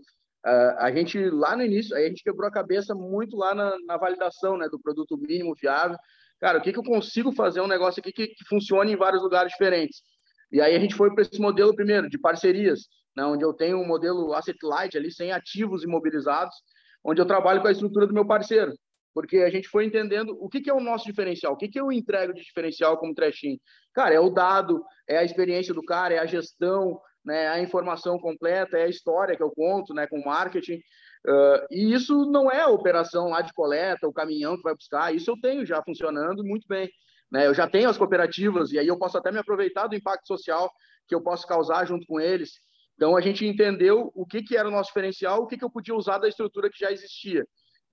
Uh, 0.46 0.78
a 0.78 0.92
gente 0.92 1.18
lá 1.32 1.56
no 1.56 1.64
início, 1.64 1.96
a 1.96 2.02
gente 2.02 2.24
quebrou 2.24 2.48
a 2.48 2.52
cabeça 2.52 2.94
muito 2.94 3.36
lá 3.36 3.56
na, 3.56 3.76
na, 3.88 3.98
validação, 3.98 4.58
né, 4.58 4.70
do 4.70 4.80
produto 4.80 5.18
mínimo 5.18 5.56
viável. 5.56 5.98
Cara, 6.40 6.60
o 6.60 6.62
que, 6.62 6.72
que 6.72 6.78
eu 6.78 6.84
consigo 6.84 7.32
fazer 7.32 7.62
um 7.62 7.68
negócio 7.68 8.00
aqui 8.00 8.12
que, 8.12 8.28
que 8.28 8.46
funcione 8.46 8.92
em 8.94 8.98
vários 8.98 9.24
lugares 9.24 9.52
diferentes? 9.52 10.04
E 10.52 10.62
aí 10.62 10.76
a 10.76 10.80
gente 10.80 10.94
foi 10.94 11.12
para 11.12 11.24
esse 11.24 11.42
modelo 11.42 11.76
primeiro 11.76 12.08
de 12.08 12.20
parcerias, 12.20 12.82
né, 13.18 13.26
onde 13.26 13.44
eu 13.44 13.54
tenho 13.54 13.80
um 13.80 13.88
modelo 13.88 14.34
asset 14.34 14.60
light 14.62 14.96
ali 14.96 15.12
sem 15.12 15.32
ativos 15.32 15.84
imobilizados, 15.84 16.56
onde 17.04 17.20
eu 17.20 17.26
trabalho 17.26 17.62
com 17.62 17.68
a 17.68 17.72
estrutura 17.72 18.06
do 18.06 18.14
meu 18.14 18.28
parceiro 18.28 18.74
porque 19.16 19.38
a 19.38 19.50
gente 19.50 19.70
foi 19.70 19.86
entendendo 19.86 20.38
o 20.42 20.50
que, 20.50 20.60
que 20.60 20.70
é 20.70 20.74
o 20.74 20.82
nosso 20.82 21.06
diferencial, 21.06 21.54
o 21.54 21.56
que, 21.56 21.70
que 21.70 21.80
eu 21.80 21.90
entrego 21.90 22.34
de 22.34 22.42
diferencial 22.42 22.98
como 22.98 23.16
trashing. 23.16 23.58
Cara, 23.94 24.14
é 24.14 24.20
o 24.20 24.30
dado, 24.30 24.84
é 25.08 25.18
a 25.18 25.24
experiência 25.24 25.74
do 25.74 25.82
cara, 25.82 26.16
é 26.16 26.20
a 26.20 26.26
gestão, 26.26 27.00
né, 27.24 27.48
a 27.48 27.62
informação 27.62 28.20
completa, 28.20 28.78
é 28.78 28.84
a 28.84 28.90
história 28.90 29.38
que 29.38 29.42
eu 29.42 29.50
conto 29.52 29.94
né, 29.94 30.06
com 30.06 30.22
marketing. 30.22 30.82
Uh, 31.26 31.66
e 31.72 31.94
isso 31.94 32.30
não 32.30 32.52
é 32.52 32.60
a 32.60 32.68
operação 32.68 33.30
lá 33.30 33.42
de 33.42 33.54
coleta, 33.54 34.06
o 34.06 34.14
caminhão 34.14 34.58
que 34.58 34.64
vai 34.64 34.76
buscar, 34.76 35.16
isso 35.16 35.32
eu 35.32 35.40
tenho 35.42 35.66
já 35.66 35.82
funcionando 35.82 36.44
muito 36.44 36.68
bem. 36.68 36.92
Né? 37.32 37.48
Eu 37.48 37.54
já 37.54 37.70
tenho 37.70 37.90
as 37.90 37.98
cooperativas 37.98 38.74
e 38.74 38.80
aí 38.80 38.88
eu 38.88 39.00
posso 39.00 39.18
até 39.18 39.32
me 39.32 39.40
aproveitar 39.40 39.88
do 39.88 39.96
impacto 39.96 40.28
social 40.28 40.70
que 41.08 41.16
eu 41.16 41.24
posso 41.24 41.48
causar 41.48 41.86
junto 41.88 42.06
com 42.06 42.20
eles. 42.20 42.52
Então 42.96 43.16
a 43.16 43.22
gente 43.22 43.46
entendeu 43.46 44.12
o 44.14 44.26
que, 44.26 44.44
que 44.44 44.58
era 44.58 44.68
o 44.68 44.72
nosso 44.72 44.90
diferencial, 44.90 45.42
o 45.42 45.48
que, 45.48 45.58
que 45.58 45.64
eu 45.64 45.72
podia 45.72 45.96
usar 45.96 46.18
da 46.18 46.28
estrutura 46.28 46.70
que 46.70 46.80
já 46.80 46.92
existia. 46.92 47.46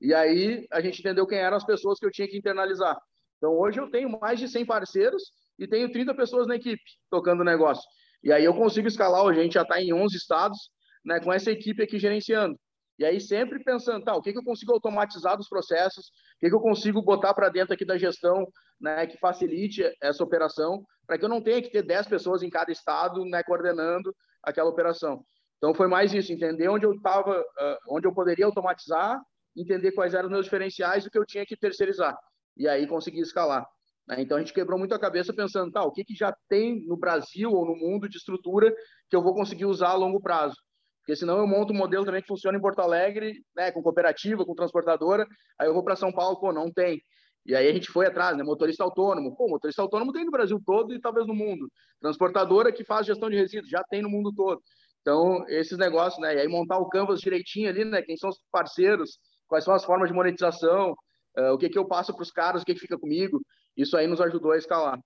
E 0.02 0.12
aí 0.12 0.66
a 0.72 0.80
gente 0.80 0.98
entendeu 0.98 1.24
quem 1.24 1.38
eram 1.38 1.56
as 1.56 1.64
pessoas 1.64 1.96
que 1.96 2.04
eu 2.04 2.10
tinha 2.10 2.26
que 2.26 2.36
internalizar. 2.36 3.00
Então 3.38 3.56
hoje 3.56 3.78
eu 3.78 3.88
tenho 3.88 4.10
mais 4.20 4.40
de 4.40 4.48
100 4.48 4.66
parceiros 4.66 5.22
e 5.56 5.68
tenho 5.68 5.92
30 5.92 6.12
pessoas 6.14 6.48
na 6.48 6.56
equipe 6.56 6.82
tocando 7.08 7.42
o 7.42 7.44
negócio. 7.44 7.88
E 8.20 8.32
aí 8.32 8.44
eu 8.44 8.52
consigo 8.52 8.88
escalar, 8.88 9.24
a 9.24 9.32
gente 9.32 9.54
já 9.54 9.62
está 9.62 9.80
em 9.80 9.92
11 9.92 10.16
estados, 10.16 10.58
né, 11.04 11.20
com 11.20 11.32
essa 11.32 11.52
equipe 11.52 11.84
aqui 11.84 12.00
gerenciando. 12.00 12.58
E 12.98 13.04
aí 13.04 13.20
sempre 13.20 13.62
pensando, 13.62 14.04
tá, 14.04 14.14
o 14.14 14.20
que, 14.20 14.32
que 14.32 14.38
eu 14.38 14.44
consigo 14.44 14.72
automatizar 14.72 15.36
dos 15.36 15.48
processos, 15.48 16.06
o 16.06 16.40
que, 16.40 16.48
que 16.48 16.54
eu 16.54 16.60
consigo 16.60 17.00
botar 17.00 17.32
para 17.32 17.48
dentro 17.48 17.72
aqui 17.72 17.84
da 17.84 17.96
gestão, 17.96 18.44
né, 18.80 19.06
que 19.06 19.16
facilite 19.18 19.84
essa 20.02 20.22
operação, 20.24 20.84
para 21.06 21.16
que 21.16 21.24
eu 21.24 21.28
não 21.28 21.40
tenha 21.40 21.62
que 21.62 21.70
ter 21.70 21.82
10 21.82 22.08
pessoas 22.08 22.42
em 22.42 22.50
cada 22.50 22.72
estado, 22.72 23.24
né, 23.24 23.40
coordenando 23.44 24.12
aquela 24.42 24.68
operação. 24.68 25.24
Então 25.58 25.72
foi 25.72 25.86
mais 25.86 26.12
isso, 26.12 26.32
entender 26.32 26.68
onde 26.68 26.84
eu 26.84 26.92
estava, 26.92 27.40
uh, 27.40 27.76
onde 27.88 28.06
eu 28.06 28.12
poderia 28.12 28.46
automatizar, 28.46 29.20
entender 29.56 29.92
quais 29.92 30.14
eram 30.14 30.26
os 30.26 30.32
meus 30.32 30.44
diferenciais 30.44 31.04
e 31.04 31.08
o 31.08 31.10
que 31.10 31.18
eu 31.18 31.26
tinha 31.26 31.46
que 31.46 31.56
terceirizar. 31.56 32.16
E 32.56 32.68
aí 32.68 32.86
conseguir 32.86 33.20
escalar. 33.20 33.66
Né? 34.08 34.22
Então 34.22 34.36
a 34.36 34.40
gente 34.40 34.52
quebrou 34.52 34.78
muito 34.78 34.94
a 34.94 34.98
cabeça 34.98 35.32
pensando, 35.32 35.70
tá, 35.70 35.82
o 35.82 35.92
que, 35.92 36.04
que 36.04 36.14
já 36.14 36.34
tem 36.48 36.84
no 36.86 36.96
Brasil 36.96 37.50
ou 37.50 37.66
no 37.66 37.76
mundo 37.76 38.08
de 38.08 38.16
estrutura 38.16 38.74
que 39.08 39.16
eu 39.16 39.22
vou 39.22 39.34
conseguir 39.34 39.66
usar 39.66 39.90
a 39.90 39.94
longo 39.94 40.20
prazo. 40.20 40.56
Porque 41.00 41.16
senão 41.16 41.38
eu 41.38 41.46
monto 41.46 41.72
um 41.72 41.76
modelo 41.76 42.04
também 42.04 42.22
que 42.22 42.28
funciona 42.28 42.56
em 42.56 42.60
Porto 42.60 42.80
Alegre, 42.80 43.34
né, 43.56 43.72
com 43.72 43.82
cooperativa, 43.82 44.44
com 44.44 44.54
transportadora, 44.54 45.26
aí 45.58 45.66
eu 45.66 45.74
vou 45.74 45.82
para 45.82 45.96
São 45.96 46.12
Paulo, 46.12 46.38
pô, 46.38 46.52
não 46.52 46.70
tem. 46.70 47.02
E 47.44 47.56
aí 47.56 47.68
a 47.68 47.72
gente 47.72 47.90
foi 47.90 48.06
atrás, 48.06 48.36
né? 48.36 48.44
Motorista 48.44 48.84
autônomo. 48.84 49.34
Pô, 49.36 49.48
motorista 49.48 49.82
autônomo 49.82 50.12
tem 50.12 50.24
no 50.24 50.30
Brasil 50.30 50.60
todo 50.64 50.94
e 50.94 51.00
talvez 51.00 51.26
no 51.26 51.34
mundo. 51.34 51.68
Transportadora 52.00 52.72
que 52.72 52.84
faz 52.84 53.06
gestão 53.06 53.28
de 53.28 53.36
resíduos, 53.36 53.68
já 53.68 53.82
tem 53.90 54.00
no 54.00 54.08
mundo 54.08 54.32
todo. 54.32 54.62
Então, 55.00 55.44
esses 55.48 55.76
negócios, 55.76 56.20
né? 56.20 56.36
E 56.36 56.40
aí 56.40 56.48
montar 56.48 56.78
o 56.78 56.88
canvas 56.88 57.20
direitinho 57.20 57.68
ali, 57.68 57.84
né? 57.84 58.00
Quem 58.02 58.16
são 58.16 58.30
os 58.30 58.38
parceiros, 58.52 59.18
quais 59.52 59.64
são 59.64 59.74
as 59.74 59.84
formas 59.84 60.08
de 60.08 60.14
monetização, 60.14 60.92
uh, 61.36 61.52
o 61.52 61.58
que 61.58 61.68
que 61.68 61.78
eu 61.78 61.84
passo 61.84 62.14
para 62.14 62.22
os 62.22 62.30
caras, 62.30 62.62
o 62.62 62.64
que 62.64 62.72
que 62.72 62.80
fica 62.80 62.98
comigo. 62.98 63.38
Isso 63.76 63.98
aí 63.98 64.06
nos 64.06 64.18
ajudou 64.18 64.52
a 64.52 64.56
escalar. 64.56 64.98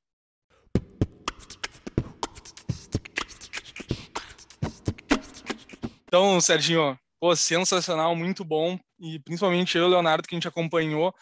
Então, 6.05 6.41
Serginho, 6.41 6.97
pô, 7.19 7.35
sensacional, 7.35 8.15
muito 8.15 8.45
bom. 8.45 8.79
E 9.01 9.19
principalmente 9.19 9.77
eu, 9.77 9.89
Leonardo, 9.89 10.29
que 10.29 10.37
a 10.37 10.39
gente 10.39 10.47
acompanhou 10.47 11.13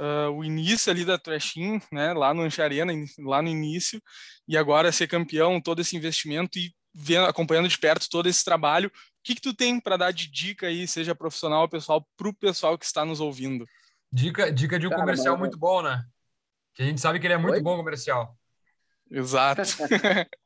uh, 0.00 0.32
o 0.32 0.42
início 0.42 0.90
ali 0.90 1.04
da 1.04 1.16
Trashin, 1.16 1.80
né, 1.92 2.12
lá 2.12 2.34
no 2.34 2.42
Ancharena, 2.42 2.92
lá 3.20 3.40
no 3.40 3.48
início, 3.48 4.02
e 4.48 4.56
agora 4.58 4.90
ser 4.90 5.06
campeão, 5.06 5.60
todo 5.60 5.80
esse 5.80 5.96
investimento 5.96 6.58
e 6.58 6.72
vendo, 6.92 7.26
acompanhando 7.26 7.68
de 7.68 7.78
perto 7.78 8.08
todo 8.10 8.28
esse 8.28 8.44
trabalho. 8.44 8.90
O 9.22 9.24
que, 9.24 9.36
que 9.36 9.40
tu 9.40 9.54
tem 9.54 9.78
para 9.78 9.96
dar 9.96 10.12
de 10.12 10.28
dica 10.28 10.66
aí, 10.66 10.84
seja 10.88 11.14
profissional 11.14 11.62
ou 11.62 11.68
pessoal, 11.68 12.04
para 12.16 12.28
o 12.28 12.34
pessoal 12.34 12.76
que 12.76 12.84
está 12.84 13.04
nos 13.04 13.20
ouvindo? 13.20 13.64
Dica, 14.10 14.50
dica 14.50 14.80
de 14.80 14.88
um 14.88 14.90
Cara, 14.90 15.02
comercial 15.02 15.38
muito 15.38 15.56
bom, 15.56 15.80
né? 15.80 16.04
Que 16.74 16.82
a 16.82 16.86
gente 16.86 17.00
sabe 17.00 17.20
que 17.20 17.26
ele 17.28 17.34
é 17.34 17.38
muito 17.38 17.54
Oi? 17.54 17.62
bom 17.62 17.76
comercial. 17.76 18.36
Exato. 19.08 19.62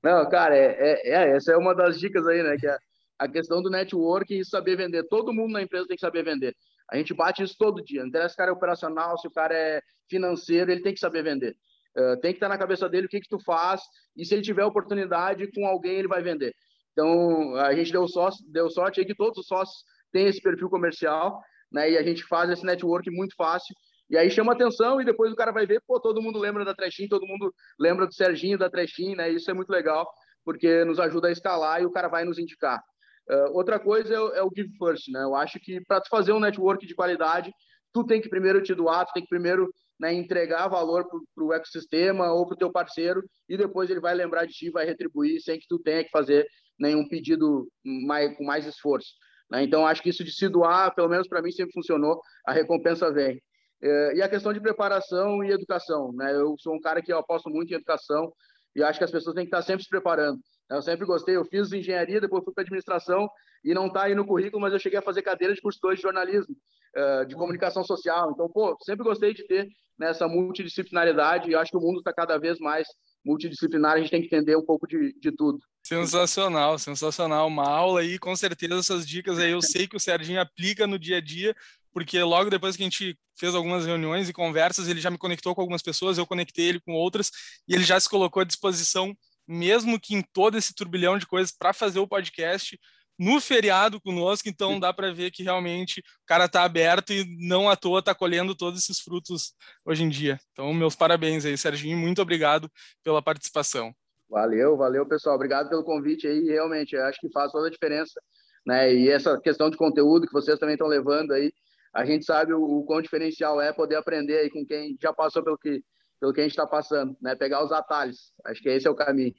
Não, 0.00 0.28
cara, 0.28 0.56
é, 0.56 0.76
é, 0.78 1.08
é, 1.08 1.36
essa 1.36 1.50
é 1.50 1.56
uma 1.56 1.74
das 1.74 1.98
dicas 1.98 2.24
aí, 2.28 2.40
né? 2.40 2.56
Que 2.56 2.68
é 2.68 2.78
a 3.18 3.26
questão 3.26 3.60
do 3.60 3.68
network 3.68 4.32
e 4.32 4.44
saber 4.44 4.76
vender. 4.76 5.02
Todo 5.08 5.32
mundo 5.32 5.50
na 5.50 5.62
empresa 5.62 5.88
tem 5.88 5.96
que 5.96 6.00
saber 6.00 6.22
vender. 6.22 6.54
A 6.88 6.96
gente 6.96 7.12
bate 7.12 7.42
isso 7.42 7.56
todo 7.58 7.82
dia. 7.82 8.02
Não 8.02 8.08
interessa 8.08 8.28
se 8.28 8.34
o 8.34 8.38
cara 8.38 8.50
é 8.52 8.54
operacional, 8.54 9.18
se 9.18 9.26
o 9.26 9.30
cara 9.32 9.52
é 9.52 9.82
financeiro, 10.08 10.70
ele 10.70 10.82
tem 10.82 10.94
que 10.94 11.00
saber 11.00 11.24
vender. 11.24 11.56
Uh, 11.98 12.16
tem 12.20 12.30
que 12.30 12.36
estar 12.36 12.48
na 12.48 12.58
cabeça 12.58 12.88
dele 12.88 13.06
o 13.06 13.08
que, 13.08 13.20
que 13.20 13.28
tu 13.28 13.40
faz 13.40 13.80
e 14.14 14.24
se 14.24 14.34
ele 14.34 14.42
tiver 14.42 14.64
oportunidade 14.64 15.50
com 15.50 15.66
alguém, 15.66 15.96
ele 15.96 16.08
vai 16.08 16.22
vender. 16.22 16.54
Então, 16.96 17.54
a 17.56 17.74
gente 17.74 17.92
deu, 17.92 18.08
sócio, 18.08 18.42
deu 18.50 18.70
sorte 18.70 19.00
aí 19.00 19.06
que 19.06 19.14
todos 19.14 19.38
os 19.38 19.46
sócios 19.46 19.84
têm 20.10 20.26
esse 20.26 20.40
perfil 20.40 20.70
comercial, 20.70 21.38
né? 21.70 21.90
E 21.90 21.98
a 21.98 22.02
gente 22.02 22.24
faz 22.24 22.48
esse 22.48 22.64
network 22.64 23.10
muito 23.10 23.34
fácil. 23.36 23.76
E 24.08 24.16
aí 24.16 24.30
chama 24.30 24.54
atenção 24.54 24.98
e 24.98 25.04
depois 25.04 25.30
o 25.30 25.36
cara 25.36 25.52
vai 25.52 25.66
ver, 25.66 25.82
pô, 25.86 26.00
todo 26.00 26.22
mundo 26.22 26.38
lembra 26.38 26.64
da 26.64 26.74
Trechin, 26.74 27.06
todo 27.06 27.26
mundo 27.26 27.52
lembra 27.78 28.06
do 28.06 28.14
Serginho 28.14 28.56
da 28.56 28.70
Trechin, 28.70 29.14
né? 29.14 29.28
Isso 29.30 29.50
é 29.50 29.54
muito 29.54 29.68
legal, 29.68 30.08
porque 30.42 30.86
nos 30.86 30.98
ajuda 30.98 31.28
a 31.28 31.32
escalar 31.32 31.82
e 31.82 31.84
o 31.84 31.90
cara 31.90 32.08
vai 32.08 32.24
nos 32.24 32.38
indicar. 32.38 32.80
Uh, 33.28 33.52
outra 33.52 33.78
coisa 33.78 34.14
é, 34.14 34.38
é, 34.38 34.42
o 34.42 34.50
give 34.56 34.72
first, 34.78 35.08
né? 35.12 35.22
Eu 35.22 35.34
acho 35.34 35.58
que 35.60 35.82
para 35.82 36.00
tu 36.00 36.08
fazer 36.08 36.32
um 36.32 36.40
network 36.40 36.86
de 36.86 36.94
qualidade, 36.94 37.52
tu 37.92 38.04
tem 38.04 38.22
que 38.22 38.28
primeiro 38.30 38.62
te 38.62 38.74
doar, 38.74 39.04
tu 39.04 39.12
tem 39.12 39.22
que 39.22 39.28
primeiro 39.28 39.68
né, 40.00 40.14
entregar 40.14 40.68
valor 40.68 41.06
para 41.06 41.44
o 41.44 41.52
ecossistema 41.52 42.32
ou 42.32 42.46
para 42.46 42.54
o 42.54 42.58
teu 42.58 42.70
parceiro 42.70 43.22
e 43.48 43.56
depois 43.56 43.90
ele 43.90 44.00
vai 44.00 44.14
lembrar 44.14 44.46
de 44.46 44.52
ti, 44.52 44.70
vai 44.70 44.86
retribuir 44.86 45.40
sem 45.40 45.58
que 45.58 45.66
tu 45.68 45.78
tenha 45.78 46.04
que 46.04 46.10
fazer 46.10 46.46
nenhum 46.78 47.08
pedido 47.08 47.68
mais, 47.84 48.36
com 48.36 48.44
mais 48.44 48.66
esforço. 48.66 49.14
Né? 49.50 49.62
Então, 49.62 49.86
acho 49.86 50.02
que 50.02 50.10
isso 50.10 50.24
de 50.24 50.32
se 50.32 50.48
doar, 50.48 50.94
pelo 50.94 51.08
menos 51.08 51.28
para 51.28 51.42
mim, 51.42 51.50
sempre 51.50 51.72
funcionou, 51.72 52.20
a 52.46 52.52
recompensa 52.52 53.12
vem. 53.12 53.40
É, 53.82 54.16
e 54.16 54.22
a 54.22 54.28
questão 54.28 54.52
de 54.52 54.60
preparação 54.60 55.44
e 55.44 55.50
educação. 55.50 56.12
Né? 56.12 56.34
Eu 56.34 56.56
sou 56.58 56.74
um 56.74 56.80
cara 56.80 57.02
que 57.02 57.12
aposto 57.12 57.50
muito 57.50 57.70
em 57.72 57.76
educação 57.76 58.32
e 58.74 58.82
acho 58.82 58.98
que 58.98 59.04
as 59.04 59.10
pessoas 59.10 59.34
têm 59.34 59.44
que 59.44 59.48
estar 59.48 59.62
sempre 59.62 59.82
se 59.82 59.88
preparando. 59.88 60.38
Eu 60.70 60.82
sempre 60.82 61.06
gostei, 61.06 61.36
eu 61.36 61.44
fiz 61.44 61.72
engenharia, 61.72 62.20
depois 62.20 62.42
fui 62.44 62.52
para 62.52 62.62
administração 62.62 63.28
e 63.64 63.72
não 63.72 63.86
está 63.86 64.04
aí 64.04 64.14
no 64.14 64.26
currículo, 64.26 64.60
mas 64.60 64.72
eu 64.72 64.78
cheguei 64.78 64.98
a 64.98 65.02
fazer 65.02 65.22
cadeira 65.22 65.54
de 65.54 65.60
curso 65.60 65.78
2 65.80 65.96
de 65.96 66.02
jornalismo, 66.02 66.54
eh, 66.94 67.24
de 67.24 67.36
comunicação 67.36 67.84
social. 67.84 68.32
Então, 68.32 68.50
pô, 68.50 68.76
sempre 68.82 69.04
gostei 69.04 69.32
de 69.32 69.46
ter 69.46 69.68
nessa 69.98 70.26
multidisciplinaridade 70.26 71.50
e 71.50 71.54
acho 71.54 71.70
que 71.70 71.76
o 71.76 71.80
mundo 71.80 71.98
está 71.98 72.12
cada 72.12 72.36
vez 72.36 72.58
mais 72.58 72.86
multidisciplinar, 73.24 73.92
a 73.94 73.98
gente 73.98 74.10
tem 74.10 74.20
que 74.20 74.26
entender 74.26 74.56
um 74.56 74.64
pouco 74.64 74.86
de, 74.86 75.12
de 75.18 75.32
tudo. 75.32 75.58
Sensacional, 75.86 76.78
sensacional. 76.78 77.46
Uma 77.46 77.68
aula 77.68 78.00
aí, 78.00 78.18
com 78.18 78.34
certeza 78.34 78.80
essas 78.80 79.06
dicas 79.06 79.38
aí 79.38 79.52
eu 79.52 79.62
sei 79.62 79.86
que 79.86 79.96
o 79.96 80.00
Serginho 80.00 80.40
aplica 80.40 80.84
no 80.84 80.98
dia 80.98 81.18
a 81.18 81.20
dia, 81.20 81.54
porque 81.92 82.20
logo 82.22 82.50
depois 82.50 82.76
que 82.76 82.82
a 82.82 82.86
gente 82.86 83.16
fez 83.38 83.54
algumas 83.54 83.86
reuniões 83.86 84.28
e 84.28 84.32
conversas, 84.32 84.88
ele 84.88 85.00
já 85.00 85.10
me 85.10 85.18
conectou 85.18 85.54
com 85.54 85.60
algumas 85.60 85.82
pessoas, 85.82 86.18
eu 86.18 86.26
conectei 86.26 86.66
ele 86.66 86.80
com 86.80 86.92
outras, 86.92 87.30
e 87.68 87.74
ele 87.74 87.84
já 87.84 88.00
se 88.00 88.08
colocou 88.08 88.40
à 88.40 88.44
disposição 88.44 89.16
mesmo 89.46 90.00
que 90.00 90.14
em 90.14 90.22
todo 90.32 90.58
esse 90.58 90.74
turbilhão 90.74 91.16
de 91.18 91.26
coisas 91.26 91.54
para 91.56 91.72
fazer 91.72 92.00
o 92.00 92.08
podcast 92.08 92.76
no 93.16 93.40
feriado 93.40 94.00
conosco, 94.00 94.48
então 94.48 94.80
dá 94.80 94.92
para 94.92 95.14
ver 95.14 95.30
que 95.30 95.42
realmente 95.42 96.00
o 96.00 96.26
cara 96.26 96.46
está 96.46 96.64
aberto 96.64 97.12
e 97.12 97.24
não 97.38 97.70
à 97.70 97.76
toa 97.76 98.00
está 98.00 98.14
colhendo 98.14 98.54
todos 98.54 98.82
esses 98.82 99.00
frutos 99.00 99.54
hoje 99.84 100.02
em 100.02 100.08
dia. 100.08 100.38
Então, 100.52 100.74
meus 100.74 100.96
parabéns 100.96 101.44
aí, 101.44 101.56
Serginho, 101.56 101.96
muito 101.96 102.20
obrigado 102.20 102.70
pela 103.02 103.22
participação. 103.22 103.94
Valeu, 104.28 104.76
valeu, 104.76 105.06
pessoal. 105.06 105.36
Obrigado 105.36 105.68
pelo 105.68 105.84
convite 105.84 106.26
aí. 106.26 106.40
Realmente, 106.44 106.96
acho 106.96 107.20
que 107.20 107.30
faz 107.30 107.52
toda 107.52 107.68
a 107.68 107.70
diferença, 107.70 108.20
né? 108.66 108.92
E 108.92 109.08
essa 109.08 109.40
questão 109.40 109.70
de 109.70 109.76
conteúdo 109.76 110.26
que 110.26 110.32
vocês 110.32 110.58
também 110.58 110.74
estão 110.74 110.88
levando 110.88 111.32
aí, 111.32 111.52
a 111.94 112.04
gente 112.04 112.24
sabe 112.24 112.52
o, 112.52 112.60
o 112.60 112.84
quão 112.84 113.00
diferencial 113.00 113.60
é 113.60 113.72
poder 113.72 113.96
aprender 113.96 114.38
aí 114.38 114.50
com 114.50 114.64
quem 114.66 114.96
já 115.00 115.12
passou 115.12 115.42
pelo 115.42 115.58
que 115.58 115.82
pelo 116.18 116.32
que 116.32 116.40
a 116.40 116.44
gente 116.44 116.52
está 116.52 116.66
passando, 116.66 117.14
né? 117.20 117.34
Pegar 117.34 117.62
os 117.62 117.70
atalhos. 117.70 118.32
Acho 118.46 118.62
que 118.62 118.70
esse 118.70 118.86
é 118.86 118.90
o 118.90 118.94
caminho. 118.94 119.34